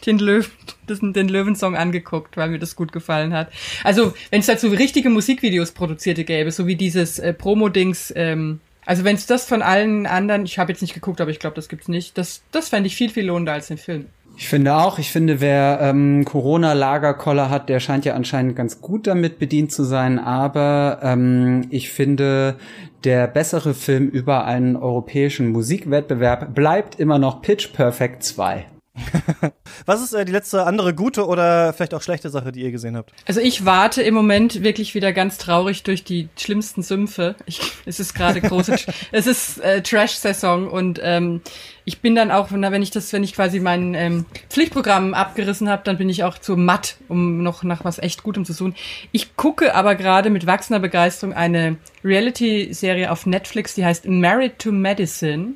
[0.05, 3.51] den, Löwen, den Löwensong angeguckt, weil mir das gut gefallen hat.
[3.83, 9.03] Also wenn es dazu richtige Musikvideos produzierte gäbe, so wie dieses äh, Promo-Dings, ähm, also
[9.03, 11.69] wenn es das von allen anderen, ich habe jetzt nicht geguckt, aber ich glaube, das
[11.69, 14.07] gibt's nicht, das, das fände ich viel, viel lohnender als den Film.
[14.35, 19.05] Ich finde auch, ich finde, wer ähm, Corona-Lagerkoller hat, der scheint ja anscheinend ganz gut
[19.05, 20.17] damit bedient zu sein.
[20.17, 22.55] Aber ähm, ich finde,
[23.03, 28.65] der bessere Film über einen europäischen Musikwettbewerb bleibt immer noch Pitch Perfect 2.
[29.87, 32.95] Was ist äh, die letzte andere gute oder vielleicht auch schlechte Sache, die ihr gesehen
[32.95, 33.11] habt?
[33.25, 37.35] Also ich warte im Moment wirklich wieder ganz traurig durch die schlimmsten Sümpfe.
[37.47, 38.75] Ich, es ist gerade große,
[39.11, 41.41] es ist äh, Trash-Saison und ähm,
[41.85, 45.69] ich bin dann auch, na, wenn ich das, wenn ich quasi mein ähm, Pflichtprogramm abgerissen
[45.69, 48.75] habe, dann bin ich auch zu matt, um noch nach was echt Gutem zu suchen.
[49.11, 54.71] Ich gucke aber gerade mit wachsender Begeisterung eine Reality-Serie auf Netflix, die heißt Married to
[54.71, 55.55] Medicine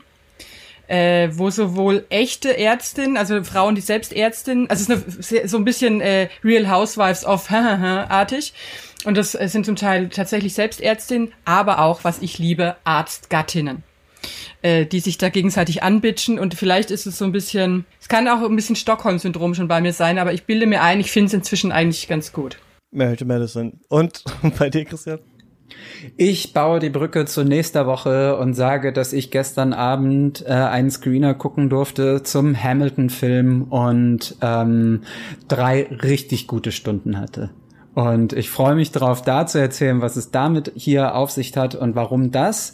[0.87, 5.57] äh, wo sowohl echte Ärztinnen, also Frauen, die selbst Ärztinnen, also es ist eine, so
[5.57, 8.53] ein bisschen äh, Real Housewives of artig.
[9.05, 13.83] Und das äh, sind zum Teil tatsächlich selbst Ärztinnen, aber auch, was ich liebe, Arztgattinnen
[14.61, 18.27] äh, die sich da gegenseitig anbitschen und vielleicht ist es so ein bisschen, es kann
[18.27, 21.27] auch ein bisschen Stockholm-Syndrom schon bei mir sein, aber ich bilde mir ein, ich finde
[21.27, 22.57] es inzwischen eigentlich ganz gut.
[22.91, 23.73] Married to Medicine.
[23.89, 24.23] Und
[24.59, 25.19] bei dir, Christian?
[26.15, 30.91] Ich baue die Brücke zu nächster Woche und sage, dass ich gestern Abend äh, einen
[30.91, 35.01] Screener gucken durfte zum Hamilton-Film und ähm,
[35.47, 37.49] drei richtig gute Stunden hatte.
[37.97, 41.73] Und ich freue mich darauf, da zu erzählen, was es damit hier auf sich hat
[41.73, 42.73] und warum das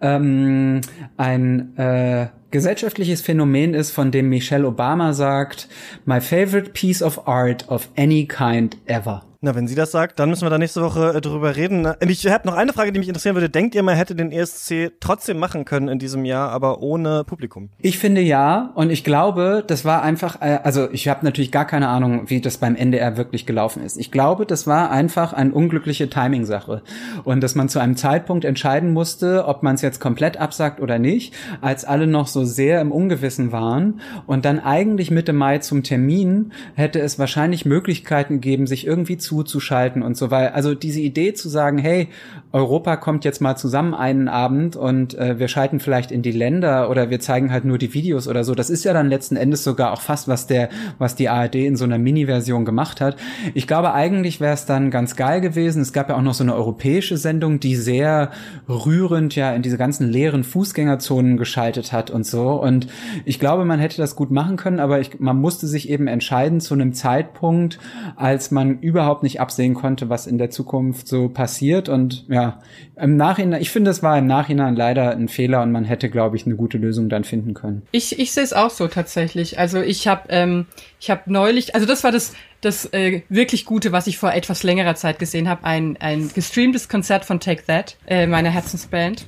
[0.00, 0.80] ähm,
[1.16, 5.68] ein äh, gesellschaftliches Phänomen ist, von dem Michelle Obama sagt,
[6.06, 9.22] my favorite piece of art of any kind ever.
[9.44, 11.86] Na, wenn sie das sagt, dann müssen wir da nächste Woche äh, drüber reden.
[12.08, 13.50] Ich habe noch eine Frage, die mich interessieren würde.
[13.50, 17.68] Denkt ihr, man hätte den ESC trotzdem machen können in diesem Jahr, aber ohne Publikum?
[17.78, 21.66] Ich finde ja, und ich glaube, das war einfach, äh, also ich habe natürlich gar
[21.66, 23.98] keine Ahnung, wie das beim NDR wirklich gelaufen ist.
[23.98, 26.80] Ich glaube, das war einfach eine unglückliche Timing-Sache.
[27.24, 30.98] Und dass man zu einem Zeitpunkt entscheiden musste, ob man es jetzt komplett absagt oder
[30.98, 34.00] nicht, als alle noch so sehr im Ungewissen waren.
[34.26, 40.02] Und dann eigentlich Mitte Mai zum Termin hätte es wahrscheinlich Möglichkeiten gegeben, sich irgendwie zuzuschalten
[40.02, 40.54] und so weiter.
[40.54, 42.08] Also diese Idee zu sagen, hey,
[42.52, 46.88] Europa kommt jetzt mal zusammen einen Abend und äh, wir schalten vielleicht in die Länder
[46.88, 48.54] oder wir zeigen halt nur die Videos oder so.
[48.54, 50.68] Das ist ja dann letzten Endes sogar auch fast, was der,
[50.98, 53.16] was die ARD in so einer Mini-Version gemacht hat.
[53.54, 55.82] Ich glaube, eigentlich wäre es dann ganz geil gewesen.
[55.82, 58.30] Es gab ja auch noch so eine europäische Sendung, die sehr
[58.68, 62.52] rührend ja in diese ganzen leeren Fußgängerzonen geschaltet hat und so.
[62.52, 62.86] Und
[63.24, 66.60] ich glaube, man hätte das gut machen können, aber ich, man musste sich eben entscheiden
[66.60, 67.80] zu einem Zeitpunkt,
[68.14, 71.88] als man überhaupt nicht absehen konnte, was in der Zukunft so passiert.
[71.88, 72.60] Und ja,
[72.96, 76.36] im Nachhinein, ich finde, es war im Nachhinein leider ein Fehler und man hätte, glaube
[76.36, 77.82] ich, eine gute Lösung dann finden können.
[77.90, 79.58] Ich, ich sehe es auch so tatsächlich.
[79.58, 80.66] Also ich habe ähm,
[81.00, 84.62] ich habe neulich, also das war das das äh, wirklich Gute, was ich vor etwas
[84.62, 89.26] längerer Zeit gesehen habe, ein ein gestreamtes Konzert von Take That, äh, meiner Herzensband,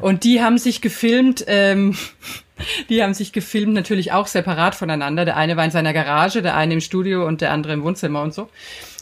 [0.00, 1.44] und die haben sich gefilmt.
[1.48, 1.96] Ähm,
[2.88, 5.24] Die haben sich gefilmt, natürlich auch separat voneinander.
[5.24, 8.22] Der eine war in seiner Garage, der eine im Studio und der andere im Wohnzimmer
[8.22, 8.48] und so.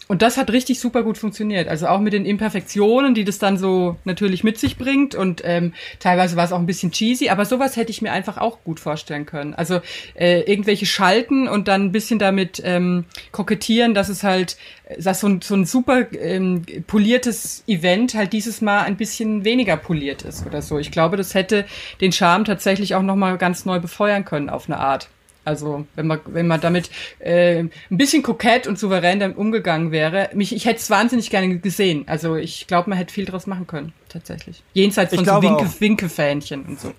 [0.08, 1.66] Und das hat richtig super gut funktioniert.
[1.66, 5.16] Also auch mit den Imperfektionen, die das dann so natürlich mit sich bringt.
[5.16, 8.38] Und ähm, teilweise war es auch ein bisschen cheesy, aber sowas hätte ich mir einfach
[8.38, 9.54] auch gut vorstellen können.
[9.54, 9.80] Also
[10.14, 14.56] äh, irgendwelche Schalten und dann ein bisschen damit ähm, kokettieren, dass es halt,
[14.96, 19.76] dass so ein, so ein super ähm, poliertes Event halt dieses Mal ein bisschen weniger
[19.76, 20.78] poliert ist oder so.
[20.78, 21.64] Ich glaube, das hätte
[22.00, 25.08] den Charme tatsächlich auch nochmal ganz neu befeuern können auf eine Art.
[25.46, 26.90] Also wenn man wenn man damit
[27.20, 31.58] äh, ein bisschen kokett und souverän damit umgegangen wäre, mich ich hätte es wahnsinnig gerne
[31.58, 32.02] gesehen.
[32.08, 34.62] Also ich glaube, man hätte viel draus machen können tatsächlich.
[34.72, 35.80] Jenseits Ich von so glaube Winke auch.
[35.80, 36.92] Winke Fähnchen und so.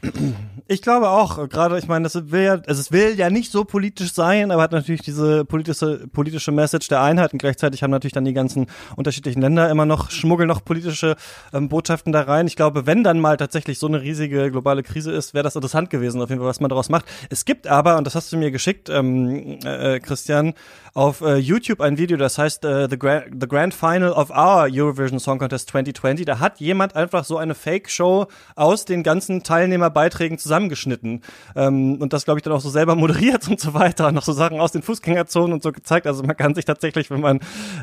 [0.68, 3.52] Ich glaube auch, äh, gerade, ich meine, das will ja, also es will ja nicht
[3.52, 7.92] so politisch sein, aber hat natürlich diese politische, politische Message der Einheit und gleichzeitig haben
[7.92, 11.16] natürlich dann die ganzen unterschiedlichen Länder immer noch, schmuggeln noch politische
[11.54, 12.48] ähm, Botschaften da rein.
[12.48, 15.90] Ich glaube, wenn dann mal tatsächlich so eine riesige globale Krise ist, wäre das interessant
[15.90, 17.06] gewesen, auf jeden Fall, was man daraus macht.
[17.30, 20.54] Es gibt aber, und das hast du mir geschickt, ähm, äh, Christian,
[20.94, 24.68] auf äh, YouTube ein Video, das heißt äh, The, Gra The Grand Final of Our
[24.72, 26.26] Eurovision Song Contest 2020.
[26.26, 31.22] Da hat jemand einfach so eine Fake-Show aus den ganzen Teilnehmerbeiträgen zusammengeschnitten
[31.56, 34.12] ähm, und das, glaube ich, dann auch so selber moderiert und so weiter.
[34.12, 36.06] Noch so Sachen aus den Fußgängerzonen und so gezeigt.
[36.06, 37.40] Also man kann sich tatsächlich, wenn man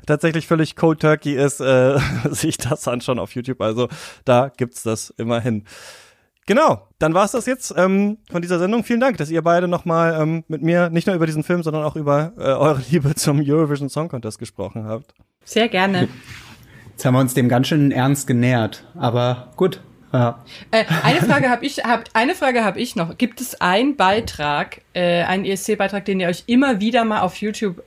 [0.07, 1.99] tatsächlich völlig Cold Turkey ist, äh,
[2.31, 3.61] sich das anschauen auf YouTube.
[3.63, 3.89] Also
[4.25, 5.65] da gibt's das immerhin.
[6.47, 8.85] Genau, dann war's das jetzt ähm, von dieser Sendung.
[8.85, 11.85] Vielen Dank, dass ihr beide nochmal ähm, mit mir nicht nur über diesen Film, sondern
[11.85, 15.15] auch über äh, eure Liebe zum Eurovision Song Contest gesprochen habt.
[15.45, 16.09] Sehr gerne.
[16.95, 18.85] Jetzt haben wir uns dem ganz schön ernst genähert.
[18.95, 19.81] Aber gut.
[20.13, 20.45] Ja.
[20.71, 23.19] Äh, eine Frage habe ich, hab, eine Frage habe ich noch.
[23.19, 27.83] Gibt es einen Beitrag, äh, einen ESC-Beitrag, den ihr euch immer wieder mal auf YouTube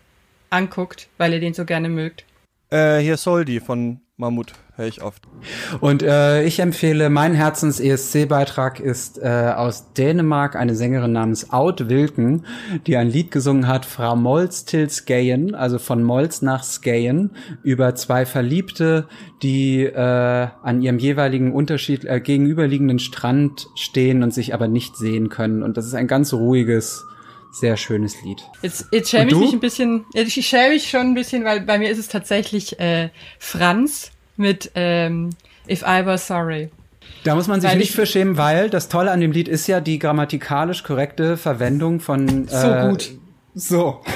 [0.49, 2.25] anguckt, weil ihr den so gerne mögt?
[2.69, 5.27] Äh, hier Soldi von Mammut höre ich oft.
[5.79, 12.43] Und äh, ich empfehle, mein Herzens-ESC-Beitrag ist äh, aus Dänemark eine Sängerin namens Aud Wilken,
[12.87, 17.29] die ein Lied gesungen hat, Frau Molz till Skagen, also von Molz nach Skagen,
[17.61, 19.05] über zwei Verliebte,
[19.43, 25.29] die äh, an ihrem jeweiligen Unterschied äh, gegenüberliegenden Strand stehen und sich aber nicht sehen
[25.29, 25.61] können.
[25.61, 27.05] Und das ist ein ganz ruhiges,
[27.59, 28.43] sehr schönes Lied.
[28.61, 31.61] Jetzt, jetzt schäme ich mich ein bisschen, jetzt ich schäme mich schon ein bisschen, weil
[31.61, 35.31] bei mir ist es tatsächlich äh, Franz mit ähm,
[35.69, 36.69] If I Were Sorry.
[37.23, 39.47] Da muss man sich Weil nicht ich- für schämen, weil das Tolle an dem Lied
[39.47, 43.11] ist ja die grammatikalisch korrekte Verwendung von So äh, gut.
[43.55, 44.01] So.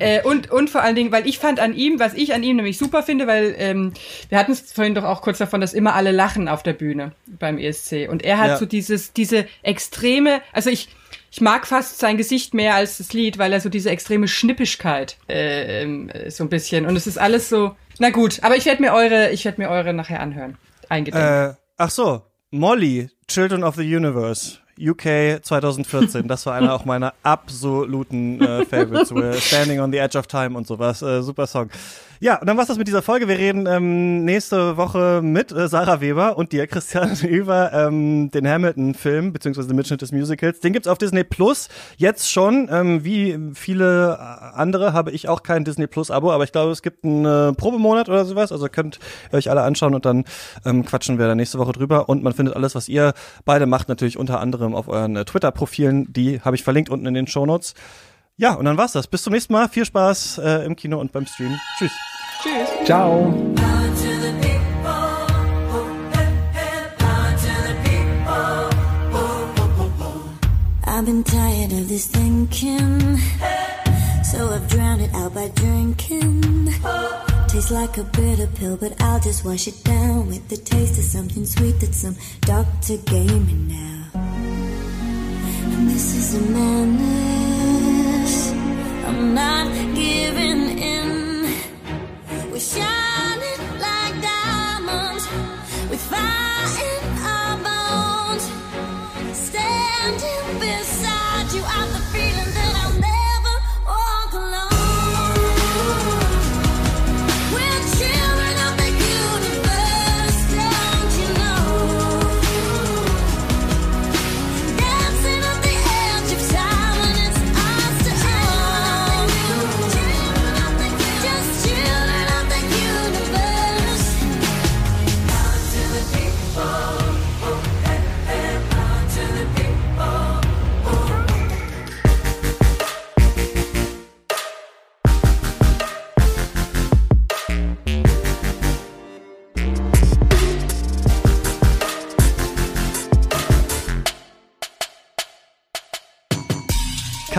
[0.00, 2.56] Äh, und, und vor allen Dingen, weil ich fand an ihm, was ich an ihm
[2.56, 3.92] nämlich super finde, weil ähm,
[4.28, 7.12] wir hatten es vorhin doch auch kurz davon, dass immer alle lachen auf der Bühne
[7.26, 8.08] beim ESC.
[8.10, 8.56] Und er hat Ja.
[8.56, 10.88] so dieses, diese extreme, also ich,
[11.30, 15.16] ich mag fast sein Gesicht mehr als das Lied, weil er so diese extreme Schnippischkeit
[15.28, 16.86] äh, so ein bisschen.
[16.86, 17.76] Und es ist alles so.
[17.98, 20.56] Na gut, aber ich werde mir eure, ich werde mir eure nachher anhören.
[20.88, 21.24] Eingedenk.
[21.24, 24.58] Äh, ach so, Molly, Children of the Universe.
[24.80, 29.12] UK 2014, das war einer auch meiner absoluten äh, Favorites.
[29.12, 31.02] We're Standing on the Edge of Time und sowas.
[31.02, 31.70] Äh, super Song.
[32.22, 33.28] Ja, und dann war's das mit dieser Folge.
[33.28, 38.46] Wir reden ähm, nächste Woche mit äh, Sarah Weber und dir, Christian, über ähm, den
[38.46, 40.60] Hamilton-Film, beziehungsweise den Mitschnitt des Musicals.
[40.60, 42.68] Den gibt's auf Disney Plus jetzt schon.
[42.70, 44.18] Ähm, wie viele
[44.54, 48.10] andere habe ich auch kein Disney Plus-Abo, aber ich glaube, es gibt einen äh, Probemonat
[48.10, 48.52] oder sowas.
[48.52, 48.98] Also könnt
[49.32, 50.24] ihr euch alle anschauen und dann
[50.66, 52.10] ähm, quatschen wir da nächste Woche drüber.
[52.10, 53.14] Und man findet alles, was ihr
[53.46, 56.12] beide macht, natürlich unter anderem auf euren äh, Twitter-Profilen.
[56.12, 57.74] Die habe ich verlinkt unten in den Shownotes.
[58.40, 59.06] Ja, und dann war's das.
[59.06, 59.68] Bis zum nächsten Mal.
[59.68, 61.60] Viel Spaß äh, im Kino und beim Stream.
[61.76, 61.92] Tschüss.
[62.42, 62.86] Tschüss.
[62.86, 63.34] Ciao.
[70.86, 73.18] I've been tired of this thinking,
[74.22, 76.72] so I've drowned it out by drinking.
[77.48, 81.04] Tastes like a bitter pill, but I'll just wash it down with the taste of
[81.04, 84.10] something sweet that some doctor gave me now.
[84.14, 87.49] And this is a madness.
[89.10, 91.52] I'm not giving in.
[92.52, 92.99] We're shining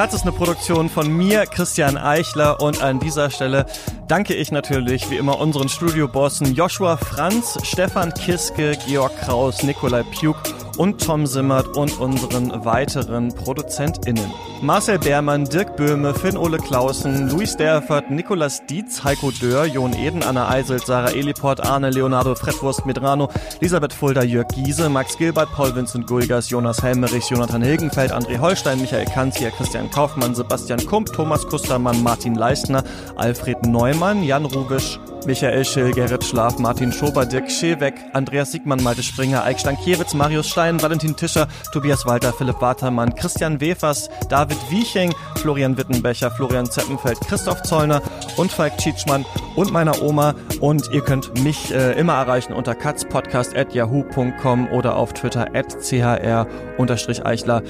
[0.01, 3.67] Katz ist eine Produktion von mir, Christian Eichler und an dieser Stelle
[4.07, 10.37] danke ich natürlich wie immer unseren Studiobossen Joshua Franz, Stefan Kiske, Georg Kraus, Nikolai Pjuk
[10.79, 14.33] und Tom Simmert und unseren weiteren ProduzentInnen.
[14.61, 20.49] Marcel Beermann, Dirk Böhme, Finn-Ole Clausen, Luis Derfert, Nikolas Dietz, Heiko Dörr, Jon Eden, Anna
[20.49, 26.05] Eiselt, Sarah Eliport, Arne Leonardo, Fredwurst Medrano, Elisabeth Fulda, Jörg Giese, Max Gilbert, Paul Vincent
[26.05, 32.03] Gulgas, Jonas Helmerich, Jonathan Hilgenfeld, André Holstein, Michael Kanzia, Christian Kaufmann, Sebastian Kump, Thomas Kustermann,
[32.03, 32.83] Martin Leistner,
[33.15, 39.03] Alfred Neumann, Jan Rubisch, Michael Schill, Gerrit Schlaf, Martin Schober, Dirk Schilweck, Andreas Siegmann, Malte
[39.03, 44.09] Springer, Eik Stankiewicz, Marius Stein, Valentin Tischer, Tobias Walter, Philipp Watermann, Christian Wefers,
[44.51, 48.01] David Wieching, Florian Wittenbecher, Florian Zeppenfeld, Christoph Zollner
[48.35, 49.25] und Falk Tschitschmann
[49.55, 50.35] und meiner Oma.
[50.59, 57.63] Und ihr könnt mich äh, immer erreichen unter katzpodcast.yahoo.com oder auf Twitter at chr-eichler.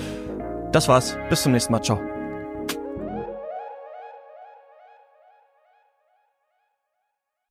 [0.71, 1.15] Das war's.
[1.29, 1.83] Bis zum nächsten Mal.
[1.83, 2.10] Ciao.